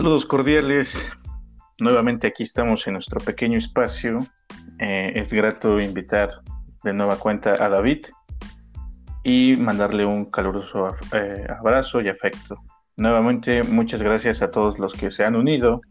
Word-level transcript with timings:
Saludos 0.00 0.24
cordiales. 0.24 1.06
Nuevamente 1.78 2.26
aquí 2.26 2.44
estamos 2.44 2.86
en 2.86 2.94
nuestro 2.94 3.20
pequeño 3.20 3.58
espacio. 3.58 4.26
Eh, 4.78 5.12
es 5.14 5.30
grato 5.30 5.78
invitar 5.78 6.30
de 6.82 6.94
nueva 6.94 7.18
cuenta 7.18 7.54
a 7.58 7.68
David 7.68 8.06
y 9.24 9.56
mandarle 9.58 10.06
un 10.06 10.24
caluroso 10.30 10.88
eh, 11.12 11.46
abrazo 11.54 12.00
y 12.00 12.08
afecto. 12.08 12.56
Nuevamente, 12.96 13.62
muchas 13.62 14.00
gracias 14.00 14.40
a 14.40 14.50
todos 14.50 14.78
los 14.78 14.94
que 14.94 15.10
se 15.10 15.22
han 15.22 15.36
unido 15.36 15.82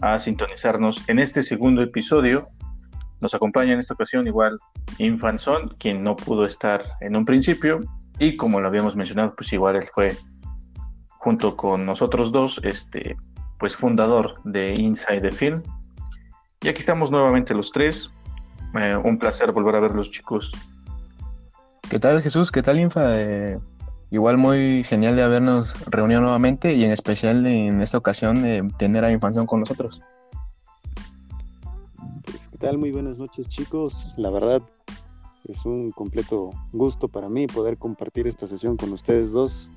a 0.00 0.20
sintonizarnos 0.20 1.02
en 1.08 1.18
este 1.18 1.42
segundo 1.42 1.82
episodio. 1.82 2.46
Nos 3.20 3.34
acompaña 3.34 3.72
en 3.72 3.80
esta 3.80 3.94
ocasión 3.94 4.24
igual 4.28 4.56
Infanzón, 4.98 5.74
quien 5.80 6.04
no 6.04 6.14
pudo 6.14 6.46
estar 6.46 6.84
en 7.00 7.16
un 7.16 7.24
principio 7.24 7.80
y 8.20 8.36
como 8.36 8.60
lo 8.60 8.68
habíamos 8.68 8.94
mencionado, 8.94 9.34
pues 9.34 9.52
igual 9.52 9.74
él 9.74 9.88
fue 9.92 10.16
junto 11.18 11.56
con 11.56 11.86
nosotros 11.86 12.30
dos, 12.30 12.60
este, 12.64 13.16
pues 13.62 13.76
fundador 13.76 14.42
de 14.42 14.74
Inside 14.76 15.20
the 15.20 15.30
Film. 15.30 15.62
Y 16.62 16.68
aquí 16.68 16.80
estamos 16.80 17.12
nuevamente 17.12 17.54
los 17.54 17.70
tres. 17.70 18.10
Eh, 18.74 18.96
un 18.96 19.20
placer 19.20 19.52
volver 19.52 19.76
a 19.76 19.78
ver 19.78 19.92
los 19.92 20.10
chicos. 20.10 20.50
¿Qué 21.88 22.00
tal 22.00 22.20
Jesús? 22.22 22.50
¿Qué 22.50 22.60
tal 22.60 22.80
Infa? 22.80 23.20
Eh, 23.20 23.60
igual 24.10 24.36
muy 24.36 24.82
genial 24.82 25.14
de 25.14 25.22
habernos 25.22 25.76
reunido 25.88 26.20
nuevamente 26.20 26.74
y 26.74 26.82
en 26.82 26.90
especial 26.90 27.46
en 27.46 27.80
esta 27.80 27.98
ocasión 27.98 28.42
de 28.42 28.68
tener 28.78 29.04
a 29.04 29.12
Infanción 29.12 29.46
con 29.46 29.60
nosotros. 29.60 30.02
Pues, 32.24 32.48
¿Qué 32.48 32.58
tal? 32.58 32.78
Muy 32.78 32.90
buenas 32.90 33.18
noches 33.18 33.48
chicos. 33.48 34.12
La 34.16 34.30
verdad 34.30 34.60
es 35.44 35.64
un 35.64 35.92
completo 35.92 36.50
gusto 36.72 37.06
para 37.06 37.28
mí 37.28 37.46
poder 37.46 37.78
compartir 37.78 38.26
esta 38.26 38.48
sesión 38.48 38.76
con 38.76 38.92
ustedes 38.92 39.30
dos 39.30 39.70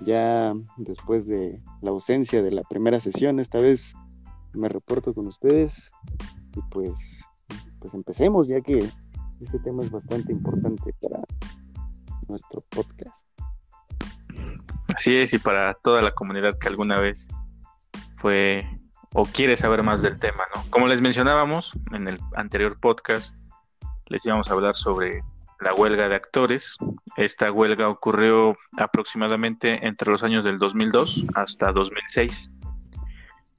ya 0.00 0.54
después 0.76 1.26
de 1.26 1.62
la 1.82 1.90
ausencia 1.90 2.42
de 2.42 2.50
la 2.50 2.62
primera 2.62 3.00
sesión, 3.00 3.40
esta 3.40 3.58
vez 3.58 3.94
me 4.52 4.68
reporto 4.68 5.14
con 5.14 5.26
ustedes 5.26 5.90
y 6.56 6.60
pues, 6.70 7.24
pues 7.80 7.94
empecemos 7.94 8.48
ya 8.48 8.60
que 8.60 8.78
este 9.40 9.58
tema 9.60 9.82
es 9.82 9.90
bastante 9.90 10.32
importante 10.32 10.92
para 11.00 11.22
nuestro 12.28 12.62
podcast. 12.70 13.26
Así 14.94 15.16
es, 15.16 15.32
y 15.32 15.38
para 15.38 15.74
toda 15.74 16.02
la 16.02 16.12
comunidad 16.12 16.58
que 16.58 16.68
alguna 16.68 16.98
vez 16.98 17.28
fue 18.16 18.66
o 19.14 19.24
quiere 19.24 19.56
saber 19.56 19.82
más 19.82 20.02
del 20.02 20.18
tema, 20.18 20.44
¿no? 20.54 20.62
Como 20.70 20.86
les 20.86 21.00
mencionábamos 21.00 21.72
en 21.92 22.08
el 22.08 22.20
anterior 22.36 22.78
podcast, 22.78 23.34
les 24.06 24.24
íbamos 24.26 24.50
a 24.50 24.54
hablar 24.54 24.74
sobre 24.74 25.22
la 25.60 25.74
huelga 25.74 26.08
de 26.08 26.14
actores. 26.14 26.76
Esta 27.16 27.52
huelga 27.52 27.88
ocurrió 27.88 28.56
aproximadamente 28.76 29.86
entre 29.86 30.10
los 30.10 30.22
años 30.22 30.44
del 30.44 30.58
2002 30.58 31.26
hasta 31.34 31.72
2006. 31.72 32.50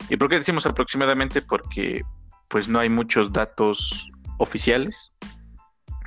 ¿Y 0.10 0.18
por 0.18 0.30
qué 0.30 0.36
decimos 0.36 0.66
aproximadamente? 0.66 1.42
Porque 1.42 2.02
pues 2.50 2.68
no 2.68 2.80
hay 2.80 2.90
muchos 2.90 3.32
datos 3.32 4.10
oficiales, 4.38 5.16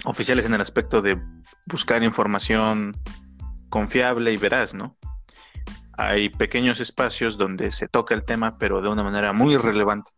oficiales 0.04 0.44
en 0.44 0.54
el 0.54 0.60
aspecto 0.60 1.00
de 1.00 1.18
buscar 1.66 2.02
información 2.02 2.92
confiable 3.70 4.32
y 4.32 4.36
veraz, 4.36 4.74
¿no? 4.74 4.96
Hay 5.96 6.28
pequeños 6.28 6.80
espacios 6.80 7.38
donde 7.38 7.70
se 7.70 7.88
toca 7.88 8.14
el 8.14 8.24
tema, 8.24 8.58
pero 8.58 8.80
de 8.82 8.88
una 8.88 9.04
manera 9.04 9.32
muy 9.32 9.56
relevante. 9.56 10.10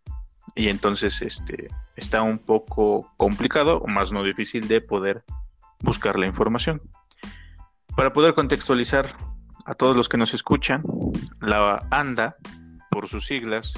Y 0.55 0.69
entonces 0.69 1.21
este, 1.21 1.69
está 1.97 2.23
un 2.23 2.39
poco 2.39 3.13
complicado, 3.19 3.79
o 3.79 3.87
más 3.87 4.11
no 4.11 4.23
difícil, 4.23 4.69
de 4.69 4.81
poder 4.81 5.23
buscar 5.81 6.19
la 6.19 6.27
información. 6.27 6.83
Para 7.97 8.13
poder 8.13 8.35
contextualizar 8.35 9.17
a 9.65 9.75
todos 9.75 9.97
los 9.97 10.09
que 10.09 10.17
nos 10.17 10.35
escuchan, 10.35 10.83
la 11.41 11.87
ANDA, 11.91 12.37
por 12.91 13.09
sus 13.09 13.27
siglas, 13.27 13.75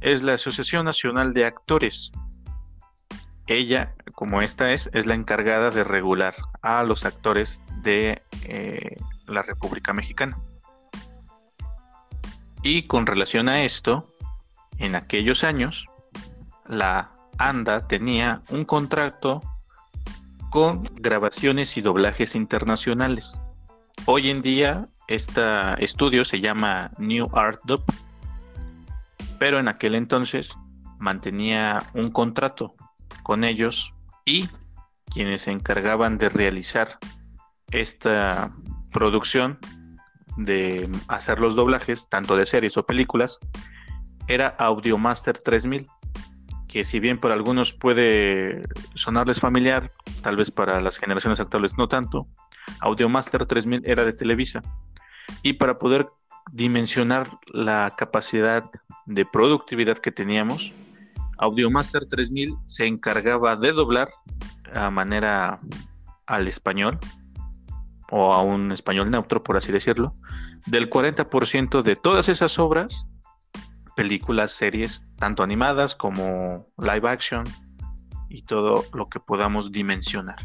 es 0.00 0.22
la 0.22 0.34
Asociación 0.34 0.84
Nacional 0.84 1.34
de 1.34 1.44
Actores. 1.44 2.12
Ella, 3.46 3.94
como 4.14 4.40
esta 4.40 4.72
es, 4.72 4.88
es 4.92 5.06
la 5.06 5.14
encargada 5.14 5.70
de 5.70 5.84
regular 5.84 6.34
a 6.62 6.82
los 6.84 7.04
actores 7.04 7.62
de 7.82 8.22
eh, 8.44 8.96
la 9.26 9.42
República 9.42 9.92
Mexicana. 9.92 10.38
Y 12.62 12.86
con 12.86 13.06
relación 13.06 13.48
a 13.48 13.64
esto, 13.64 14.14
en 14.78 14.94
aquellos 14.94 15.44
años, 15.44 15.86
la 16.66 17.10
ANDA 17.38 17.86
tenía 17.88 18.42
un 18.50 18.64
contrato 18.64 19.40
con 20.50 20.82
grabaciones 20.96 21.76
y 21.76 21.80
doblajes 21.80 22.34
internacionales. 22.34 23.40
Hoy 24.06 24.30
en 24.30 24.42
día 24.42 24.88
este 25.06 25.42
estudio 25.82 26.24
se 26.24 26.40
llama 26.40 26.90
New 26.98 27.30
Art 27.32 27.60
Dub, 27.64 27.84
pero 29.38 29.60
en 29.60 29.68
aquel 29.68 29.94
entonces 29.94 30.52
mantenía 30.98 31.78
un 31.94 32.10
contrato 32.10 32.74
con 33.22 33.44
ellos 33.44 33.94
y 34.24 34.48
quienes 35.06 35.42
se 35.42 35.52
encargaban 35.52 36.18
de 36.18 36.28
realizar 36.28 36.98
esta 37.70 38.52
producción 38.92 39.58
de 40.36 40.88
hacer 41.06 41.40
los 41.40 41.54
doblajes, 41.54 42.08
tanto 42.08 42.36
de 42.36 42.46
series 42.46 42.76
o 42.76 42.84
películas, 42.84 43.38
era 44.26 44.48
Audiomaster 44.58 45.38
3000 45.38 45.88
que 46.70 46.84
si 46.84 47.00
bien 47.00 47.18
para 47.18 47.34
algunos 47.34 47.72
puede 47.72 48.62
sonarles 48.94 49.40
familiar, 49.40 49.90
tal 50.22 50.36
vez 50.36 50.52
para 50.52 50.80
las 50.80 50.98
generaciones 50.98 51.40
actuales 51.40 51.76
no 51.76 51.88
tanto, 51.88 52.28
Audiomaster 52.78 53.44
3000 53.44 53.82
era 53.84 54.04
de 54.04 54.12
Televisa. 54.12 54.62
Y 55.42 55.54
para 55.54 55.80
poder 55.80 56.08
dimensionar 56.52 57.26
la 57.52 57.92
capacidad 57.98 58.70
de 59.06 59.26
productividad 59.26 59.98
que 59.98 60.12
teníamos, 60.12 60.72
Audiomaster 61.38 62.06
3000 62.06 62.54
se 62.66 62.86
encargaba 62.86 63.56
de 63.56 63.72
doblar 63.72 64.08
a 64.72 64.90
manera 64.90 65.58
al 66.26 66.46
español 66.46 67.00
o 68.12 68.32
a 68.32 68.42
un 68.42 68.70
español 68.70 69.10
neutro, 69.10 69.42
por 69.42 69.56
así 69.56 69.72
decirlo, 69.72 70.12
del 70.66 70.88
40% 70.88 71.82
de 71.82 71.96
todas 71.96 72.28
esas 72.28 72.60
obras 72.60 73.08
películas, 74.00 74.52
series, 74.52 75.04
tanto 75.18 75.42
animadas 75.42 75.94
como 75.94 76.66
live 76.78 77.06
action 77.06 77.44
y 78.30 78.40
todo 78.44 78.82
lo 78.94 79.10
que 79.10 79.20
podamos 79.20 79.72
dimensionar. 79.72 80.38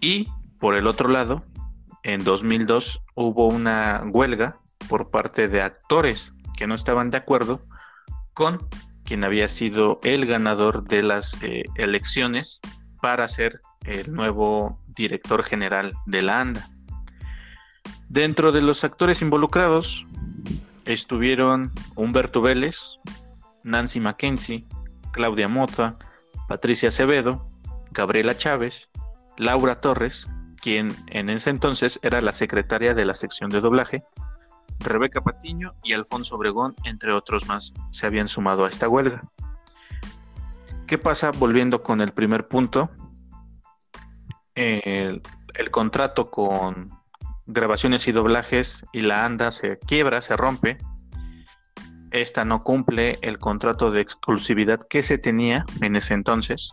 Y 0.00 0.28
por 0.60 0.76
el 0.76 0.86
otro 0.86 1.08
lado, 1.08 1.42
en 2.04 2.22
2002 2.22 3.02
hubo 3.16 3.48
una 3.48 4.04
huelga 4.06 4.60
por 4.88 5.10
parte 5.10 5.48
de 5.48 5.62
actores 5.62 6.32
que 6.56 6.68
no 6.68 6.76
estaban 6.76 7.10
de 7.10 7.16
acuerdo 7.16 7.60
con 8.34 8.68
quien 9.02 9.24
había 9.24 9.48
sido 9.48 9.98
el 10.04 10.24
ganador 10.24 10.84
de 10.84 11.02
las 11.02 11.42
eh, 11.42 11.64
elecciones 11.74 12.60
para 13.00 13.26
ser 13.26 13.60
el 13.84 14.14
nuevo 14.14 14.80
director 14.86 15.42
general 15.42 15.92
de 16.06 16.22
la 16.22 16.40
ANDA. 16.40 16.70
Dentro 18.08 18.52
de 18.52 18.62
los 18.62 18.84
actores 18.84 19.22
involucrados 19.22 20.06
estuvieron 20.84 21.72
Humberto 21.96 22.40
Vélez, 22.40 22.76
Nancy 23.62 24.00
Mackenzie, 24.00 24.66
Claudia 25.12 25.48
Mota, 25.48 25.96
Patricia 26.48 26.88
Acevedo, 26.88 27.46
Gabriela 27.90 28.36
Chávez, 28.36 28.90
Laura 29.36 29.80
Torres, 29.80 30.26
quien 30.60 30.88
en 31.08 31.30
ese 31.30 31.50
entonces 31.50 31.98
era 32.02 32.20
la 32.20 32.32
secretaria 32.32 32.94
de 32.94 33.04
la 33.04 33.14
sección 33.14 33.50
de 33.50 33.60
doblaje, 33.60 34.04
Rebeca 34.80 35.20
Patiño 35.20 35.74
y 35.82 35.92
Alfonso 35.92 36.36
Obregón, 36.36 36.74
entre 36.84 37.12
otros 37.12 37.46
más, 37.46 37.72
se 37.90 38.06
habían 38.06 38.28
sumado 38.28 38.64
a 38.64 38.68
esta 38.68 38.88
huelga. 38.88 39.22
¿Qué 40.86 40.98
pasa 40.98 41.30
volviendo 41.30 41.82
con 41.82 42.00
el 42.00 42.12
primer 42.12 42.48
punto? 42.48 42.90
el 44.54 45.70
contrato 45.70 46.30
con 46.30 46.90
grabaciones 47.52 48.08
y 48.08 48.12
doblajes 48.12 48.84
y 48.92 49.02
la 49.02 49.24
ANDA 49.24 49.50
se 49.50 49.78
quiebra, 49.78 50.22
se 50.22 50.36
rompe. 50.36 50.78
Esta 52.10 52.44
no 52.44 52.62
cumple 52.62 53.18
el 53.22 53.38
contrato 53.38 53.90
de 53.90 54.00
exclusividad 54.00 54.80
que 54.88 55.02
se 55.02 55.18
tenía 55.18 55.64
en 55.80 55.96
ese 55.96 56.14
entonces, 56.14 56.72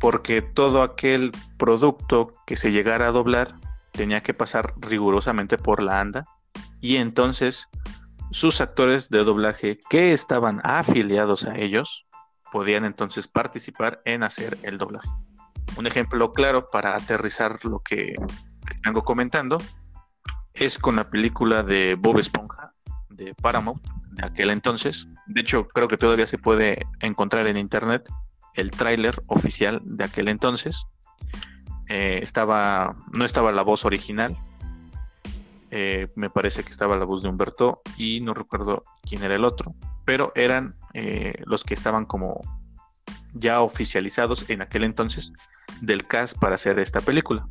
porque 0.00 0.42
todo 0.42 0.82
aquel 0.82 1.32
producto 1.56 2.32
que 2.46 2.56
se 2.56 2.72
llegara 2.72 3.08
a 3.08 3.12
doblar 3.12 3.54
tenía 3.92 4.22
que 4.22 4.34
pasar 4.34 4.74
rigurosamente 4.78 5.56
por 5.58 5.82
la 5.82 6.00
ANDA 6.00 6.26
y 6.80 6.96
entonces 6.96 7.68
sus 8.30 8.60
actores 8.60 9.08
de 9.08 9.24
doblaje 9.24 9.78
que 9.88 10.12
estaban 10.12 10.60
afiliados 10.64 11.46
a 11.46 11.56
ellos 11.56 12.06
podían 12.52 12.84
entonces 12.84 13.28
participar 13.28 14.02
en 14.04 14.22
hacer 14.22 14.58
el 14.62 14.78
doblaje. 14.78 15.08
Un 15.76 15.86
ejemplo 15.86 16.32
claro 16.32 16.66
para 16.70 16.94
aterrizar 16.94 17.64
lo 17.64 17.80
que 17.80 18.14
vengo 18.86 19.02
comentando 19.02 19.58
es 20.54 20.78
con 20.78 20.94
la 20.94 21.10
película 21.10 21.64
de 21.64 21.96
Bob 21.96 22.18
Esponja 22.18 22.72
de 23.10 23.34
Paramount 23.34 23.82
de 24.12 24.24
aquel 24.24 24.50
entonces. 24.50 25.08
De 25.26 25.40
hecho, 25.40 25.66
creo 25.66 25.88
que 25.88 25.96
todavía 25.96 26.26
se 26.26 26.38
puede 26.38 26.86
encontrar 27.00 27.48
en 27.48 27.56
internet 27.56 28.08
el 28.54 28.70
tráiler 28.70 29.20
oficial 29.26 29.80
de 29.84 30.04
aquel 30.04 30.28
entonces. 30.28 30.86
Eh, 31.88 32.20
estaba, 32.22 32.96
no 33.18 33.24
estaba 33.24 33.50
la 33.50 33.62
voz 33.62 33.84
original. 33.84 34.36
eh, 35.72 36.06
me 36.14 36.30
parece 36.30 36.62
que 36.62 36.70
estaba 36.70 36.96
la 36.96 37.04
voz 37.04 37.22
de 37.22 37.28
Humberto 37.28 37.82
y 37.96 38.20
no 38.20 38.34
recuerdo 38.34 38.84
quién 39.02 39.24
era 39.24 39.34
el 39.34 39.44
otro, 39.44 39.74
pero 40.04 40.30
eran 40.36 40.76
eh, 40.94 41.42
los 41.44 41.64
que 41.64 41.74
estaban 41.74 42.06
como 42.06 42.40
ya 43.38 43.60
oficializados 43.60 44.48
en 44.50 44.62
aquel 44.62 44.84
entonces 44.84 45.32
del 45.80 46.06
cast 46.06 46.38
para 46.38 46.54
hacer 46.54 46.78
esta 46.78 47.00
película. 47.00 47.46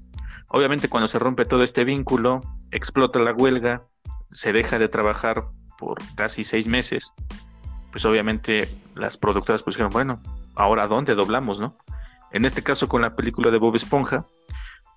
Obviamente 0.49 0.89
cuando 0.89 1.07
se 1.07 1.19
rompe 1.19 1.45
todo 1.45 1.63
este 1.63 1.83
vínculo, 1.83 2.41
explota 2.71 3.19
la 3.19 3.33
huelga, 3.33 3.83
se 4.31 4.53
deja 4.53 4.79
de 4.79 4.89
trabajar 4.89 5.45
por 5.77 5.97
casi 6.15 6.43
seis 6.43 6.67
meses, 6.67 7.11
pues 7.91 8.05
obviamente 8.05 8.67
las 8.95 9.17
productoras 9.17 9.63
dijeron, 9.65 9.91
bueno, 9.91 10.21
ahora 10.55 10.87
dónde 10.87 11.15
doblamos, 11.15 11.59
¿no? 11.59 11.77
En 12.31 12.45
este 12.45 12.61
caso 12.61 12.87
con 12.87 13.01
la 13.01 13.15
película 13.15 13.51
de 13.51 13.57
Bob 13.57 13.75
Esponja, 13.75 14.25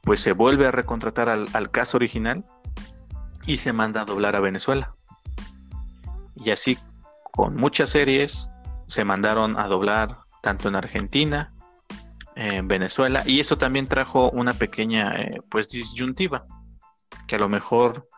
pues 0.02 0.20
se 0.20 0.32
vuelve 0.32 0.67
a 0.67 0.70
recontratar 0.70 1.29
al, 1.29 1.46
al 1.52 1.70
original 1.94 2.44
y 3.46 3.58
se 3.58 3.73
manda 3.73 4.02
a 4.02 4.05
doblar 4.05 4.37
a 4.37 4.41
Venezuela. 4.41 4.94
Y 6.37 6.50
así 6.50 6.79
con 7.32 7.56
muchas 7.56 7.91
series 7.91 8.49
se 8.88 9.05
mandaron 9.05 9.58
a 9.58 9.69
doblar 9.69 10.19
tanto 10.43 10.69
en 10.69 10.76
Argentina, 10.76 11.52
en 12.37 12.69
Venezuela, 12.69 13.23
y 13.26 13.40
eso 13.40 13.58
también 13.58 13.88
trajo 13.88 14.31
una 14.31 14.52
pequeña 14.52 15.17
eh, 15.17 15.40
pues 15.50 15.69
disyuntiva, 15.69 16.46
que 17.26 17.37
a 17.37 17.38
lo 17.38 17.49
mejor 17.49 18.08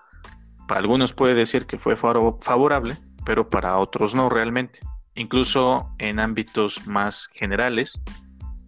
para 0.68 0.80
algunos 0.80 1.12
puede 1.12 1.34
decir 1.34 1.66
que 1.66 1.78
fue 1.78 1.96
favorable, 1.96 2.96
pero 3.24 3.48
para 3.48 3.78
otros 3.78 4.14
no 4.14 4.28
realmente, 4.28 4.80
incluso 5.14 5.90
en 5.98 6.20
ámbitos 6.20 6.86
más 6.86 7.28
generales 7.32 8.00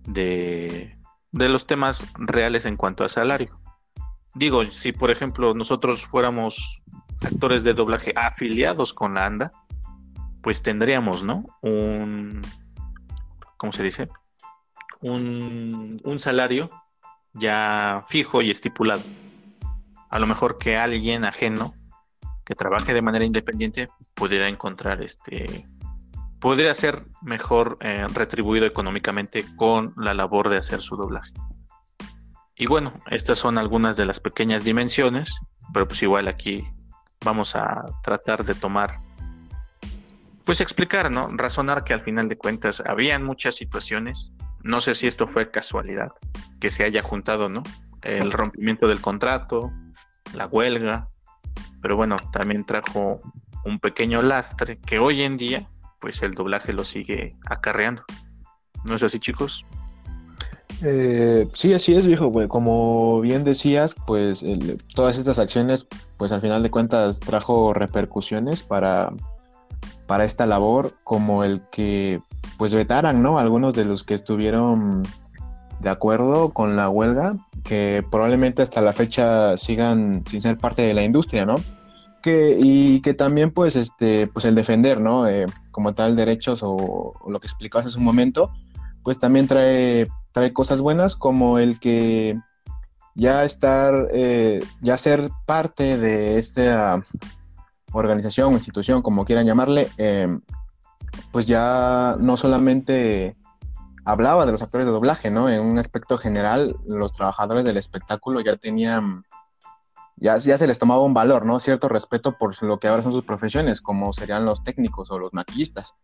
de, 0.06 0.98
de 1.32 1.48
los 1.48 1.66
temas 1.66 2.05
reales 2.16 2.64
en 2.64 2.76
cuanto 2.76 3.05
a 3.05 3.08
salario. 3.08 3.58
Digo, 4.34 4.64
si 4.64 4.93
por 4.93 5.10
ejemplo 5.10 5.55
nosotros 5.55 6.05
fuéramos 6.05 6.82
actores 7.25 7.62
de 7.62 7.75
doblaje 7.75 8.12
afiliados 8.16 8.93
con 8.93 9.14
la 9.14 9.26
ANDA, 9.26 9.52
pues 10.43 10.62
tendríamos, 10.62 11.22
¿no? 11.22 11.44
Un, 11.60 12.40
¿cómo 13.62 13.72
se 13.72 13.84
dice? 13.84 14.08
Un, 15.02 16.00
un 16.02 16.18
salario 16.18 16.68
ya 17.32 18.04
fijo 18.08 18.42
y 18.42 18.50
estipulado. 18.50 19.02
A 20.10 20.18
lo 20.18 20.26
mejor 20.26 20.58
que 20.58 20.76
alguien 20.76 21.24
ajeno 21.24 21.72
que 22.44 22.56
trabaje 22.56 22.92
de 22.92 23.02
manera 23.02 23.24
independiente 23.24 23.88
pudiera 24.14 24.48
encontrar 24.48 25.00
este 25.00 25.68
podría 26.40 26.74
ser 26.74 27.04
mejor 27.22 27.76
eh, 27.82 28.04
retribuido 28.12 28.66
económicamente 28.66 29.44
con 29.54 29.94
la 29.96 30.12
labor 30.12 30.48
de 30.48 30.56
hacer 30.56 30.80
su 30.80 30.96
doblaje. 30.96 31.30
Y 32.56 32.66
bueno, 32.66 32.94
estas 33.12 33.38
son 33.38 33.58
algunas 33.58 33.96
de 33.96 34.06
las 34.06 34.18
pequeñas 34.18 34.64
dimensiones, 34.64 35.32
pero 35.72 35.86
pues 35.86 36.02
igual 36.02 36.26
aquí 36.26 36.66
vamos 37.24 37.54
a 37.54 37.84
tratar 38.02 38.44
de 38.44 38.56
tomar, 38.56 38.98
pues 40.44 40.60
explicar, 40.60 41.10
¿no? 41.10 41.28
Razonar 41.28 41.84
que 41.84 41.94
al 41.94 42.00
final 42.00 42.28
de 42.28 42.36
cuentas 42.36 42.82
habían 42.86 43.22
muchas 43.22 43.54
situaciones. 43.54 44.32
No 44.62 44.80
sé 44.80 44.94
si 44.94 45.06
esto 45.06 45.26
fue 45.26 45.50
casualidad, 45.50 46.12
que 46.60 46.70
se 46.70 46.84
haya 46.84 47.02
juntado, 47.02 47.48
¿no? 47.48 47.62
El 48.02 48.32
rompimiento 48.32 48.88
del 48.88 49.00
contrato, 49.00 49.72
la 50.34 50.46
huelga, 50.46 51.08
pero 51.80 51.96
bueno, 51.96 52.16
también 52.32 52.64
trajo 52.64 53.20
un 53.64 53.78
pequeño 53.78 54.22
lastre 54.22 54.78
que 54.78 54.98
hoy 54.98 55.22
en 55.22 55.36
día, 55.36 55.68
pues 56.00 56.22
el 56.22 56.34
doblaje 56.34 56.72
lo 56.72 56.84
sigue 56.84 57.36
acarreando. 57.48 58.04
¿No 58.84 58.96
es 58.96 59.02
así, 59.02 59.20
chicos? 59.20 59.64
Eh, 60.82 61.48
sí, 61.54 61.74
así 61.74 61.94
es, 61.94 62.06
viejo. 62.06 62.32
Como 62.48 63.20
bien 63.20 63.44
decías, 63.44 63.94
pues 64.06 64.44
todas 64.94 65.18
estas 65.18 65.38
acciones, 65.38 65.86
pues 66.16 66.32
al 66.32 66.40
final 66.40 66.62
de 66.62 66.70
cuentas 66.70 67.20
trajo 67.20 67.72
repercusiones 67.72 68.62
para, 68.62 69.12
para 70.12 70.26
esta 70.26 70.44
labor, 70.44 70.92
como 71.04 71.42
el 71.42 71.62
que 71.72 72.20
pues 72.58 72.74
vetaran, 72.74 73.22
¿no? 73.22 73.38
Algunos 73.38 73.72
de 73.72 73.86
los 73.86 74.04
que 74.04 74.12
estuvieron 74.12 75.04
de 75.80 75.88
acuerdo 75.88 76.50
con 76.50 76.76
la 76.76 76.90
huelga, 76.90 77.36
que 77.64 78.04
probablemente 78.10 78.60
hasta 78.60 78.82
la 78.82 78.92
fecha 78.92 79.56
sigan 79.56 80.22
sin 80.26 80.42
ser 80.42 80.58
parte 80.58 80.82
de 80.82 80.92
la 80.92 81.02
industria, 81.02 81.46
¿no? 81.46 81.54
Que, 82.20 82.58
y 82.60 83.00
que 83.00 83.14
también 83.14 83.52
pues 83.52 83.74
este 83.74 84.26
pues 84.26 84.44
el 84.44 84.54
defender 84.54 85.00
no 85.00 85.26
eh, 85.26 85.46
como 85.70 85.94
tal 85.94 86.14
derechos 86.14 86.60
o, 86.62 87.14
lo 87.26 87.40
que 87.40 87.46
explicabas 87.46 87.86
hace 87.86 87.96
un 87.96 88.04
momento 88.04 88.50
pues 89.02 89.18
también 89.18 89.48
trae 89.48 90.08
trae 90.32 90.52
cosas 90.52 90.82
buenas 90.82 91.16
como 91.16 91.58
el 91.58 91.80
que 91.80 92.38
ya 93.14 93.46
estar, 93.46 94.08
eh, 94.12 94.62
ya 94.82 94.98
ser 94.98 95.30
parte 95.46 95.96
de 95.96 96.38
esta 96.38 97.02
organización 97.98 98.52
o 98.52 98.56
institución, 98.56 99.02
como 99.02 99.24
quieran 99.24 99.46
llamarle, 99.46 99.88
eh, 99.98 100.38
pues 101.30 101.46
ya 101.46 102.16
no 102.18 102.36
solamente 102.36 103.36
hablaba 104.04 104.46
de 104.46 104.52
los 104.52 104.62
actores 104.62 104.86
de 104.86 104.92
doblaje, 104.92 105.30
¿no? 105.30 105.48
En 105.48 105.60
un 105.60 105.78
aspecto 105.78 106.18
general, 106.18 106.76
los 106.86 107.12
trabajadores 107.12 107.64
del 107.64 107.76
espectáculo 107.76 108.40
ya 108.40 108.56
tenían, 108.56 109.24
ya, 110.16 110.38
ya 110.38 110.58
se 110.58 110.66
les 110.66 110.78
tomaba 110.78 111.02
un 111.02 111.14
valor, 111.14 111.44
¿no? 111.44 111.60
Cierto 111.60 111.88
respeto 111.88 112.36
por 112.38 112.60
lo 112.62 112.78
que 112.78 112.88
ahora 112.88 113.02
son 113.02 113.12
sus 113.12 113.24
profesiones, 113.24 113.80
como 113.80 114.12
serían 114.12 114.44
los 114.44 114.64
técnicos 114.64 115.10
o 115.10 115.18
los 115.18 115.32
maquillistas 115.32 115.94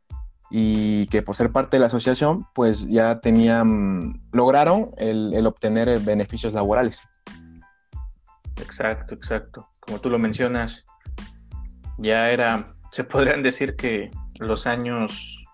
y 0.51 1.07
que 1.09 1.23
por 1.23 1.37
ser 1.37 1.53
parte 1.53 1.77
de 1.77 1.81
la 1.81 1.87
asociación, 1.87 2.47
pues 2.55 2.87
ya 2.89 3.21
tenían, 3.21 4.23
lograron 4.33 4.93
el, 4.97 5.47
obtener 5.47 6.01
beneficios 6.01 6.55
laborales. 6.55 7.03
Exacto, 8.57 9.15
exacto. 9.15 9.69
Como 9.81 10.01
tú 10.01 10.11
lo 10.11 10.19
mencionas, 10.19 10.85
ya 11.99 12.31
era, 12.31 12.75
se 12.91 13.05
podrían 13.05 13.43
decir 13.43 13.77
que 13.77 14.11
los 14.39 14.67
años 14.67 15.45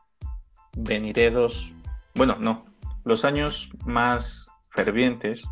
venideros, 0.76 1.72
bueno, 2.14 2.36
no, 2.38 2.64
los 3.04 3.24
años 3.24 3.70
más 3.84 4.48
fervientes 4.70 5.42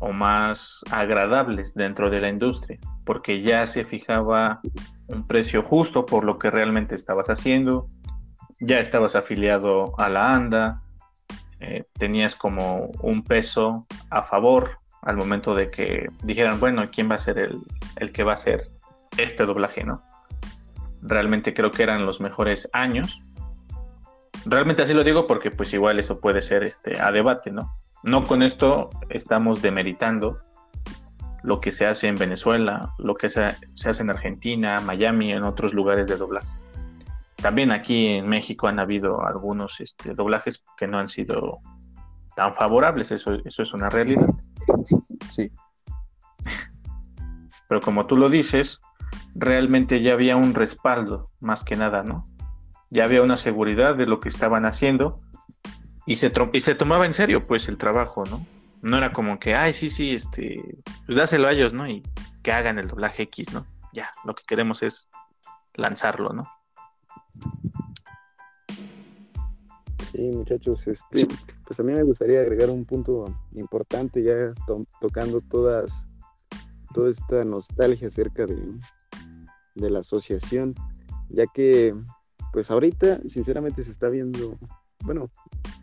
o 0.00 0.12
más 0.12 0.80
agradables 0.90 1.74
dentro 1.74 2.10
de 2.10 2.20
la 2.20 2.28
industria, 2.28 2.78
porque 3.04 3.42
ya 3.42 3.66
se 3.66 3.84
fijaba 3.84 4.60
un 5.08 5.26
precio 5.26 5.62
justo 5.62 6.04
por 6.04 6.24
lo 6.24 6.38
que 6.38 6.50
realmente 6.50 6.94
estabas 6.94 7.28
haciendo, 7.28 7.86
ya 8.60 8.80
estabas 8.80 9.14
afiliado 9.14 9.94
a 9.98 10.08
la 10.08 10.34
ANDA, 10.34 10.82
eh, 11.60 11.84
tenías 11.98 12.34
como 12.34 12.90
un 13.02 13.22
peso 13.22 13.86
a 14.10 14.22
favor 14.22 14.78
al 15.02 15.16
momento 15.16 15.54
de 15.54 15.70
que 15.70 16.08
dijeran, 16.24 16.58
bueno, 16.58 16.88
¿quién 16.90 17.10
va 17.10 17.16
a 17.16 17.18
ser 17.18 17.38
el, 17.38 17.60
el 17.96 18.12
que 18.12 18.24
va 18.24 18.32
a 18.32 18.34
hacer 18.34 18.71
este 19.16 19.44
doblaje, 19.44 19.84
no? 19.84 20.02
Realmente 21.02 21.54
creo 21.54 21.70
que 21.70 21.82
eran 21.82 22.06
los 22.06 22.20
mejores 22.20 22.68
años. 22.72 23.22
Realmente 24.44 24.82
así 24.82 24.94
lo 24.94 25.04
digo 25.04 25.26
porque 25.26 25.50
pues 25.50 25.72
igual 25.72 25.98
eso 25.98 26.20
puede 26.20 26.42
ser 26.42 26.64
este, 26.64 27.00
a 27.00 27.12
debate, 27.12 27.50
¿no? 27.50 27.76
No 28.02 28.24
con 28.24 28.42
esto 28.42 28.90
estamos 29.08 29.62
demeritando 29.62 30.40
lo 31.42 31.60
que 31.60 31.72
se 31.72 31.86
hace 31.86 32.08
en 32.08 32.14
Venezuela, 32.14 32.92
lo 32.98 33.14
que 33.14 33.28
se, 33.28 33.44
se 33.74 33.90
hace 33.90 34.02
en 34.02 34.10
Argentina, 34.10 34.80
Miami, 34.80 35.32
en 35.32 35.44
otros 35.44 35.74
lugares 35.74 36.06
de 36.06 36.16
doblaje 36.16 36.48
también 37.42 37.72
aquí 37.72 38.06
en 38.06 38.28
México 38.28 38.68
han 38.68 38.78
habido 38.78 39.26
algunos 39.26 39.80
este, 39.80 40.14
doblajes 40.14 40.64
que 40.78 40.86
no 40.86 40.98
han 40.98 41.08
sido 41.08 41.58
tan 42.36 42.54
favorables, 42.54 43.10
eso, 43.10 43.34
eso 43.44 43.62
es 43.62 43.74
una 43.74 43.90
realidad. 43.90 44.28
Sí. 45.30 45.50
Pero 47.68 47.80
como 47.80 48.06
tú 48.06 48.16
lo 48.16 48.30
dices, 48.30 48.78
realmente 49.34 50.02
ya 50.02 50.12
había 50.12 50.36
un 50.36 50.54
respaldo, 50.54 51.30
más 51.40 51.64
que 51.64 51.76
nada, 51.76 52.02
¿no? 52.02 52.24
Ya 52.90 53.04
había 53.04 53.22
una 53.22 53.36
seguridad 53.36 53.96
de 53.96 54.06
lo 54.06 54.20
que 54.20 54.28
estaban 54.28 54.64
haciendo 54.66 55.20
y 56.06 56.16
se, 56.16 56.32
y 56.52 56.60
se 56.60 56.74
tomaba 56.74 57.06
en 57.06 57.12
serio, 57.12 57.46
pues, 57.46 57.68
el 57.68 57.78
trabajo, 57.78 58.24
¿no? 58.24 58.44
No 58.82 58.96
era 58.96 59.12
como 59.12 59.38
que, 59.38 59.54
ay, 59.54 59.72
sí, 59.72 59.88
sí, 59.88 60.12
este, 60.14 60.60
pues 61.06 61.16
dáselo 61.16 61.48
a 61.48 61.52
ellos, 61.52 61.72
¿no? 61.72 61.88
Y 61.88 62.02
que 62.42 62.52
hagan 62.52 62.78
el 62.78 62.88
doblaje 62.88 63.24
X, 63.24 63.52
¿no? 63.52 63.66
Ya, 63.92 64.10
lo 64.24 64.34
que 64.34 64.42
queremos 64.46 64.82
es 64.82 65.08
lanzarlo, 65.74 66.32
¿no? 66.32 66.46
Sí, 70.10 70.20
muchachos, 70.20 70.86
este, 70.88 71.26
pues 71.64 71.80
a 71.80 71.82
mí 71.82 71.92
me 71.92 72.02
gustaría 72.02 72.40
agregar 72.40 72.68
un 72.68 72.84
punto 72.84 73.24
importante 73.54 74.22
ya 74.22 74.52
tocando 75.00 75.40
todas, 75.40 75.90
toda 76.92 77.10
esta 77.10 77.44
nostalgia 77.44 78.08
acerca 78.08 78.44
de, 78.44 78.58
de 79.74 79.90
la 79.90 80.00
asociación, 80.00 80.74
ya 81.28 81.46
que 81.46 81.94
pues 82.52 82.70
ahorita 82.70 83.20
sinceramente 83.28 83.82
se 83.84 83.90
está 83.90 84.08
viendo, 84.08 84.58
bueno, 85.04 85.30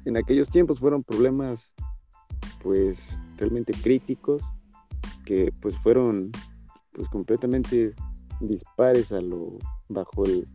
en 0.05 0.17
aquellos 0.17 0.49
tiempos 0.49 0.79
fueron 0.79 1.03
problemas 1.03 1.73
pues 2.61 3.17
realmente 3.37 3.73
críticos 3.73 4.41
que 5.25 5.51
pues 5.61 5.77
fueron 5.77 6.31
pues 6.91 7.07
completamente 7.09 7.95
dispares 8.41 9.11
a 9.11 9.21
lo 9.21 9.57
bajo 9.87 10.25
el 10.25 10.47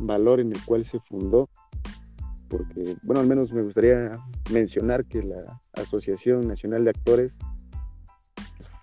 valor 0.00 0.40
en 0.40 0.52
el 0.52 0.64
cual 0.64 0.84
se 0.84 1.00
fundó, 1.00 1.48
porque, 2.48 2.96
bueno, 3.02 3.20
al 3.20 3.26
menos 3.26 3.52
me 3.52 3.62
gustaría 3.62 4.12
mencionar 4.50 5.04
que 5.04 5.22
la 5.22 5.60
Asociación 5.74 6.46
Nacional 6.46 6.84
de 6.84 6.90
Actores 6.90 7.34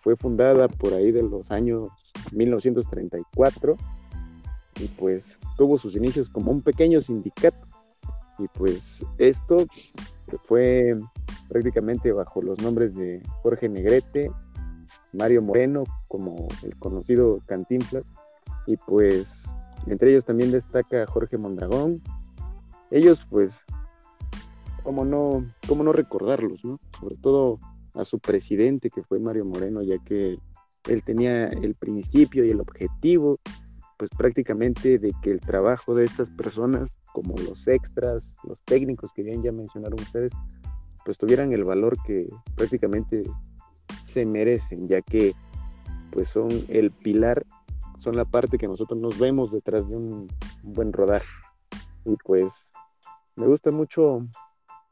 fue 0.01 0.15
fundada 0.15 0.67
por 0.67 0.93
ahí 0.93 1.11
de 1.11 1.23
los 1.23 1.51
años 1.51 1.89
1934 2.33 3.75
y 4.79 4.87
pues 4.87 5.37
tuvo 5.57 5.77
sus 5.77 5.95
inicios 5.95 6.29
como 6.29 6.51
un 6.51 6.61
pequeño 6.61 7.01
sindicato 7.01 7.67
y 8.37 8.47
pues 8.49 9.05
esto 9.17 9.65
fue 10.43 10.95
prácticamente 11.47 12.11
bajo 12.11 12.41
los 12.41 12.61
nombres 12.61 12.93
de 12.95 13.21
Jorge 13.43 13.69
Negrete, 13.69 14.29
Mario 15.13 15.41
Moreno 15.41 15.83
como 16.07 16.47
el 16.63 16.75
conocido 16.77 17.39
Cantinflas 17.45 18.03
y 18.67 18.77
pues 18.77 19.45
entre 19.87 20.11
ellos 20.11 20.25
también 20.25 20.51
destaca 20.51 21.05
Jorge 21.05 21.37
Mondragón. 21.37 22.01
Ellos 22.91 23.25
pues 23.29 23.63
cómo 24.83 25.05
no 25.05 25.45
cómo 25.67 25.83
no 25.83 25.93
recordarlos, 25.93 26.65
¿no? 26.65 26.79
Sobre 26.99 27.15
todo 27.17 27.59
a 27.93 28.03
su 28.03 28.19
presidente 28.19 28.89
que 28.89 29.03
fue 29.03 29.19
Mario 29.19 29.45
Moreno, 29.45 29.81
ya 29.81 29.97
que 29.99 30.37
él 30.87 31.03
tenía 31.03 31.47
el 31.47 31.75
principio 31.75 32.43
y 32.43 32.51
el 32.51 32.59
objetivo 32.59 33.39
pues 33.97 34.09
prácticamente 34.17 34.99
de 34.99 35.13
que 35.21 35.31
el 35.31 35.39
trabajo 35.39 35.95
de 35.95 36.05
estas 36.05 36.29
personas 36.29 36.91
como 37.13 37.33
los 37.37 37.67
extras, 37.69 38.35
los 38.43 38.61
técnicos 38.63 39.13
que 39.13 39.23
bien 39.23 39.41
ya 39.41 39.53
mencionaron 39.53 39.99
ustedes, 39.99 40.33
pues 41.05 41.17
tuvieran 41.17 41.53
el 41.53 41.63
valor 41.63 41.95
que 42.03 42.27
prácticamente 42.55 43.23
se 44.03 44.25
merecen, 44.25 44.87
ya 44.87 45.01
que 45.01 45.33
pues 46.11 46.27
son 46.27 46.49
el 46.67 46.91
pilar, 46.91 47.45
son 47.99 48.17
la 48.17 48.25
parte 48.25 48.57
que 48.57 48.67
nosotros 48.67 48.99
nos 48.99 49.17
vemos 49.17 49.51
detrás 49.51 49.87
de 49.87 49.95
un, 49.95 50.27
buen 50.63 50.91
rodaje. 50.91 51.27
Y 52.03 52.15
pues 52.25 52.51
me 53.35 53.47
gusta 53.47 53.71
mucho, 53.71 54.27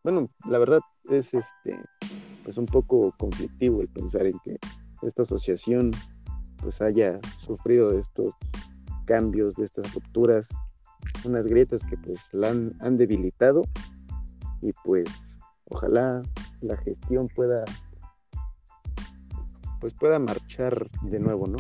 bueno, 0.03 0.29
la 0.45 0.60
verdad 0.60 0.79
es 1.10 1.33
este 1.33 1.77
pues 2.43 2.57
un 2.57 2.65
poco 2.65 3.13
conflictivo 3.17 3.81
el 3.81 3.88
pensar 3.89 4.25
en 4.25 4.38
que 4.43 4.57
esta 5.01 5.24
asociación 5.24 5.91
pues 6.62 6.81
haya 6.81 7.19
sufrido 7.39 7.98
estos 7.98 8.33
cambios, 9.05 9.55
de 9.55 9.65
estas 9.65 9.93
rupturas 9.93 10.50
unas 11.25 11.45
grietas 11.45 11.83
que 11.83 11.98
pues 11.98 12.33
la 12.33 12.50
han, 12.50 12.98
debilitado 12.98 13.62
y 14.62 14.72
pues 14.83 15.39
ojalá 15.69 16.22
la 16.62 16.77
gestión 16.77 17.27
pueda 17.36 17.63
pues 19.79 19.93
pueda 19.95 20.17
marchar 20.17 20.89
de 21.01 21.19
nuevo, 21.19 21.45
¿no? 21.48 21.57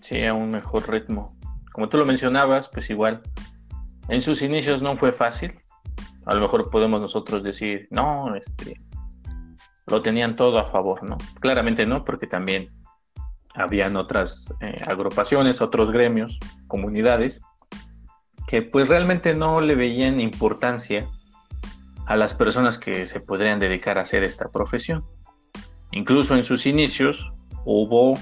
Sí, 0.00 0.24
a 0.24 0.32
un 0.32 0.50
mejor 0.50 0.88
ritmo. 0.88 1.36
Como 1.72 1.90
tú 1.90 1.98
lo 1.98 2.06
mencionabas, 2.06 2.70
pues 2.72 2.88
igual, 2.88 3.20
en 4.08 4.22
sus 4.22 4.40
inicios 4.40 4.80
no 4.80 4.96
fue 4.96 5.12
fácil. 5.12 5.52
A 6.24 6.32
lo 6.32 6.40
mejor 6.40 6.70
podemos 6.70 7.00
nosotros 7.02 7.42
decir, 7.42 7.88
no, 7.90 8.34
este, 8.34 8.80
lo 9.86 10.00
tenían 10.00 10.34
todo 10.34 10.58
a 10.58 10.70
favor, 10.70 11.02
¿no? 11.02 11.18
Claramente 11.40 11.84
no, 11.84 12.06
porque 12.06 12.26
también 12.26 12.70
habían 13.54 13.96
otras 13.96 14.46
eh, 14.60 14.82
agrupaciones, 14.86 15.60
otros 15.60 15.90
gremios, 15.90 16.38
comunidades 16.66 17.42
que 18.46 18.62
pues 18.62 18.88
realmente 18.88 19.32
no 19.32 19.60
le 19.60 19.76
veían 19.76 20.20
importancia 20.20 21.08
a 22.06 22.16
las 22.16 22.34
personas 22.34 22.78
que 22.78 23.06
se 23.06 23.20
podrían 23.20 23.60
dedicar 23.60 23.96
a 23.96 24.02
hacer 24.02 24.24
esta 24.24 24.48
profesión. 24.48 25.04
Incluso 25.92 26.34
en 26.34 26.42
sus 26.42 26.66
inicios 26.66 27.30
hubo, 27.64 28.18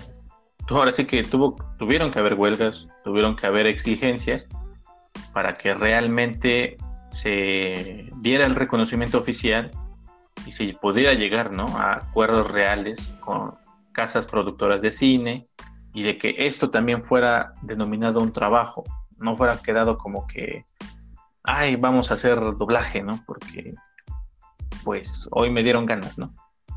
ahora 0.68 0.92
sí 0.92 1.06
que 1.06 1.22
tuvo, 1.22 1.56
tuvieron 1.78 2.10
que 2.10 2.18
haber 2.18 2.34
huelgas, 2.34 2.86
tuvieron 3.04 3.36
que 3.36 3.46
haber 3.46 3.66
exigencias 3.66 4.48
para 5.32 5.56
que 5.56 5.72
realmente 5.72 6.76
se 7.10 8.10
diera 8.16 8.44
el 8.44 8.54
reconocimiento 8.54 9.16
oficial 9.16 9.70
y 10.44 10.52
se 10.52 10.74
pudiera 10.74 11.14
llegar 11.14 11.52
¿no? 11.52 11.64
a 11.78 11.94
acuerdos 11.94 12.50
reales 12.50 13.14
con 13.20 13.54
casas 13.98 14.26
productoras 14.26 14.80
de 14.80 14.92
cine 14.92 15.44
y 15.92 16.04
de 16.04 16.18
que 16.18 16.36
esto 16.38 16.70
también 16.70 17.02
fuera 17.02 17.52
denominado 17.62 18.20
un 18.20 18.32
trabajo 18.32 18.84
no 19.18 19.34
fuera 19.34 19.60
quedado 19.60 19.98
como 19.98 20.24
que, 20.28 20.64
ay, 21.42 21.74
vamos 21.74 22.12
a 22.12 22.14
hacer 22.14 22.38
doblaje, 22.56 23.02
¿no? 23.02 23.20
Porque, 23.26 23.74
pues, 24.84 25.28
hoy 25.32 25.50
me 25.50 25.64
dieron 25.64 25.84
ganas, 25.84 26.16
¿no? 26.16 26.32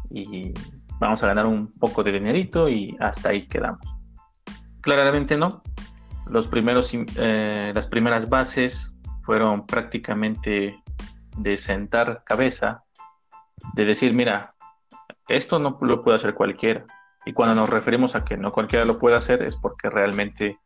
Y 0.10 0.52
vamos 1.00 1.22
a 1.22 1.28
ganar 1.28 1.46
un 1.46 1.72
poco 1.74 2.02
de 2.02 2.14
dinerito 2.14 2.68
y 2.68 2.98
hasta 3.00 3.30
ahí 3.30 3.48
quedamos. 3.48 3.86
Claramente 4.82 5.38
no. 5.38 5.62
Los 6.26 6.48
primeros, 6.48 6.92
eh, 7.18 7.72
las 7.76 7.86
primeras 7.86 8.30
bases 8.30 8.96
fueron 9.22 9.68
prácticamente 9.68 10.76
de 11.38 11.58
sentar 11.58 12.24
cabeza, 12.26 12.84
de 13.76 13.86
decir, 13.86 14.12
mira, 14.16 14.56
esto 15.28 15.60
no 15.60 15.78
lo 15.82 16.04
puede 16.04 16.16
hacer 16.16 16.34
cualquiera. 16.34 16.88
Y 17.26 17.34
cuando 17.34 17.56
nos 17.56 17.70
referimos 17.70 18.16
a 18.16 18.26
que 18.26 18.38
no 18.38 18.52
cualquiera 18.52 18.86
lo 18.86 18.98
puede 18.98 19.16
hacer 19.16 19.44
es 19.44 19.56
porque 19.56 19.90
realmente 19.90 20.60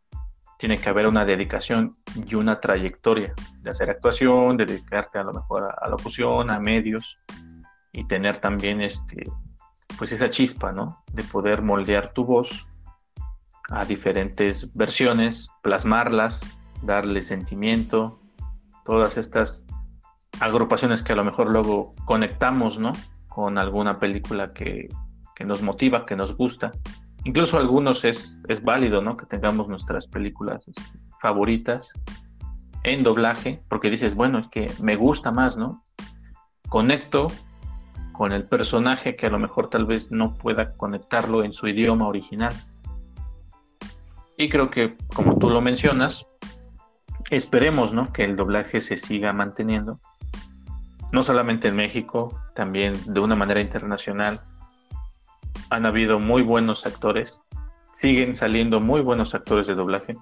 tiene 0.57 0.77
que 0.77 0.89
haber 0.89 1.07
una 1.07 1.25
dedicación 1.25 1.95
y 2.15 2.35
una 2.35 2.61
trayectoria 2.61 3.33
de 3.61 3.69
hacer 3.69 3.89
actuación, 3.89 4.55
dedicarte 4.55 5.19
a 5.19 5.23
lo 5.23 5.33
mejor 5.33 5.63
a, 5.63 5.75
la 5.81 5.89
locución, 5.89 6.49
a 6.49 6.59
medios 6.59 7.17
y 7.91 8.05
tener 8.07 8.37
también 8.37 8.81
este, 8.81 9.23
pues 9.97 10.11
esa 10.11 10.29
chispa, 10.29 10.71
¿no? 10.71 11.03
De 11.11 11.23
poder 11.23 11.61
moldear 11.61 12.13
tu 12.13 12.25
voz 12.25 12.67
a 13.69 13.83
diferentes 13.83 14.73
versiones, 14.73 15.49
plasmarlas, 15.61 16.41
darle 16.83 17.21
sentimiento, 17.21 18.19
todas 18.85 19.17
estas 19.17 19.65
agrupaciones 20.39 21.03
que 21.03 21.13
a 21.13 21.15
lo 21.15 21.23
mejor 21.23 21.49
luego 21.49 21.95
conectamos, 22.05 22.79
¿no? 22.79 22.93
Con 23.27 23.57
alguna 23.57 23.99
película 23.99 24.53
que, 24.53 24.87
que 25.35 25.45
nos 25.45 25.61
motiva, 25.61 26.05
que 26.05 26.15
nos 26.15 26.35
gusta 26.35 26.71
incluso 27.25 27.57
algunos 27.57 28.05
es, 28.05 28.39
es 28.47 28.63
válido, 28.63 29.01
¿no? 29.01 29.17
Que 29.17 29.25
tengamos 29.25 29.67
nuestras 29.67 30.07
películas 30.07 30.65
este, 30.67 30.97
favoritas 31.19 31.91
en 32.83 33.03
doblaje, 33.03 33.61
porque 33.67 33.89
dices, 33.89 34.15
bueno, 34.15 34.39
es 34.39 34.47
que 34.47 34.71
me 34.81 34.95
gusta 34.95 35.31
más, 35.31 35.57
¿no? 35.57 35.83
Conecto 36.69 37.27
con 38.13 38.31
el 38.31 38.45
personaje 38.45 39.15
que 39.15 39.25
a 39.25 39.29
lo 39.29 39.39
mejor 39.39 39.69
tal 39.69 39.85
vez 39.85 40.11
no 40.11 40.35
pueda 40.35 40.73
conectarlo 40.73 41.43
en 41.43 41.51
su 41.51 41.67
idioma 41.67 42.07
original. 42.07 42.53
Y 44.37 44.49
creo 44.49 44.69
que, 44.69 44.95
como 45.13 45.37
tú 45.37 45.49
lo 45.49 45.61
mencionas, 45.61 46.25
esperemos, 47.31 47.91
¿no? 47.91 48.13
Que 48.13 48.23
el 48.23 48.35
doblaje 48.35 48.81
se 48.81 48.97
siga 48.97 49.33
manteniendo, 49.33 49.99
no 51.11 51.23
solamente 51.23 51.69
en 51.69 51.75
México, 51.75 52.39
también 52.53 52.93
de 53.07 53.19
una 53.19 53.35
manera 53.35 53.61
internacional, 53.61 54.39
han 55.75 55.85
habido 55.85 56.19
muy 56.19 56.41
buenos 56.41 56.85
actores, 56.85 57.41
siguen 57.93 58.35
saliendo 58.35 58.79
muy 58.79 59.01
buenos 59.01 59.35
actores 59.35 59.67
de 59.67 59.75
doblaje. 59.75 60.15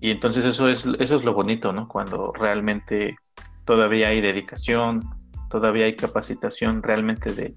Y 0.00 0.10
entonces 0.10 0.44
eso 0.44 0.68
es, 0.68 0.84
eso 0.98 1.16
es 1.16 1.24
lo 1.24 1.32
bonito, 1.32 1.72
¿no? 1.72 1.88
Cuando 1.88 2.30
realmente 2.32 3.16
todavía 3.64 4.08
hay 4.08 4.20
dedicación, 4.20 5.00
todavía 5.48 5.86
hay 5.86 5.96
capacitación 5.96 6.82
realmente 6.82 7.32
de, 7.32 7.54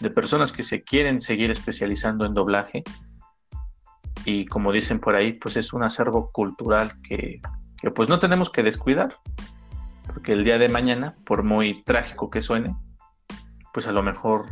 de 0.00 0.10
personas 0.10 0.50
que 0.50 0.64
se 0.64 0.82
quieren 0.82 1.22
seguir 1.22 1.52
especializando 1.52 2.26
en 2.26 2.34
doblaje. 2.34 2.82
Y 4.24 4.46
como 4.46 4.72
dicen 4.72 4.98
por 4.98 5.14
ahí, 5.14 5.34
pues 5.34 5.56
es 5.56 5.72
un 5.72 5.84
acervo 5.84 6.32
cultural 6.32 6.92
que, 7.02 7.40
que 7.80 7.90
pues 7.92 8.08
no 8.08 8.18
tenemos 8.18 8.50
que 8.50 8.64
descuidar. 8.64 9.16
Porque 10.06 10.32
el 10.32 10.42
día 10.42 10.58
de 10.58 10.68
mañana, 10.68 11.14
por 11.24 11.44
muy 11.44 11.84
trágico 11.84 12.30
que 12.30 12.42
suene, 12.42 12.74
pues 13.72 13.86
a 13.86 13.92
lo 13.92 14.02
mejor 14.02 14.46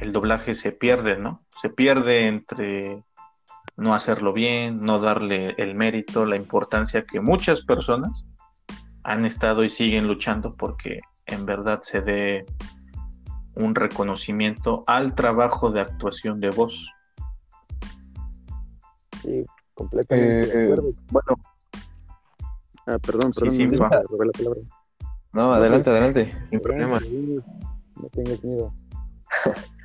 el 0.00 0.12
doblaje 0.12 0.54
se 0.54 0.72
pierde, 0.72 1.16
¿no? 1.16 1.44
Se 1.48 1.70
pierde 1.70 2.26
entre 2.26 3.02
no 3.76 3.94
hacerlo 3.94 4.32
bien, 4.32 4.82
no 4.82 4.98
darle 4.98 5.54
el 5.58 5.74
mérito, 5.74 6.24
la 6.24 6.36
importancia 6.36 7.04
que 7.04 7.20
muchas 7.20 7.62
personas 7.62 8.24
han 9.02 9.24
estado 9.24 9.64
y 9.64 9.70
siguen 9.70 10.08
luchando 10.08 10.54
porque 10.56 11.00
en 11.26 11.46
verdad 11.46 11.80
se 11.82 12.00
dé 12.00 12.46
un 13.54 13.74
reconocimiento 13.74 14.84
al 14.86 15.14
trabajo 15.14 15.70
de 15.70 15.80
actuación 15.80 16.40
de 16.40 16.50
voz. 16.50 16.90
Sí, 19.22 19.44
completamente. 19.74 20.64
Eh, 20.64 20.76
bueno. 21.10 21.36
Ah, 22.86 22.98
perdón, 22.98 23.32
perdón. 23.32 23.50
Sí, 23.50 23.66
no, 25.32 25.52
adelante, 25.52 25.90
adelante, 25.90 26.34
sin 26.48 26.60
problema. 26.60 26.98
No 27.00 28.08
tengas 28.10 28.42
miedo. 28.42 28.72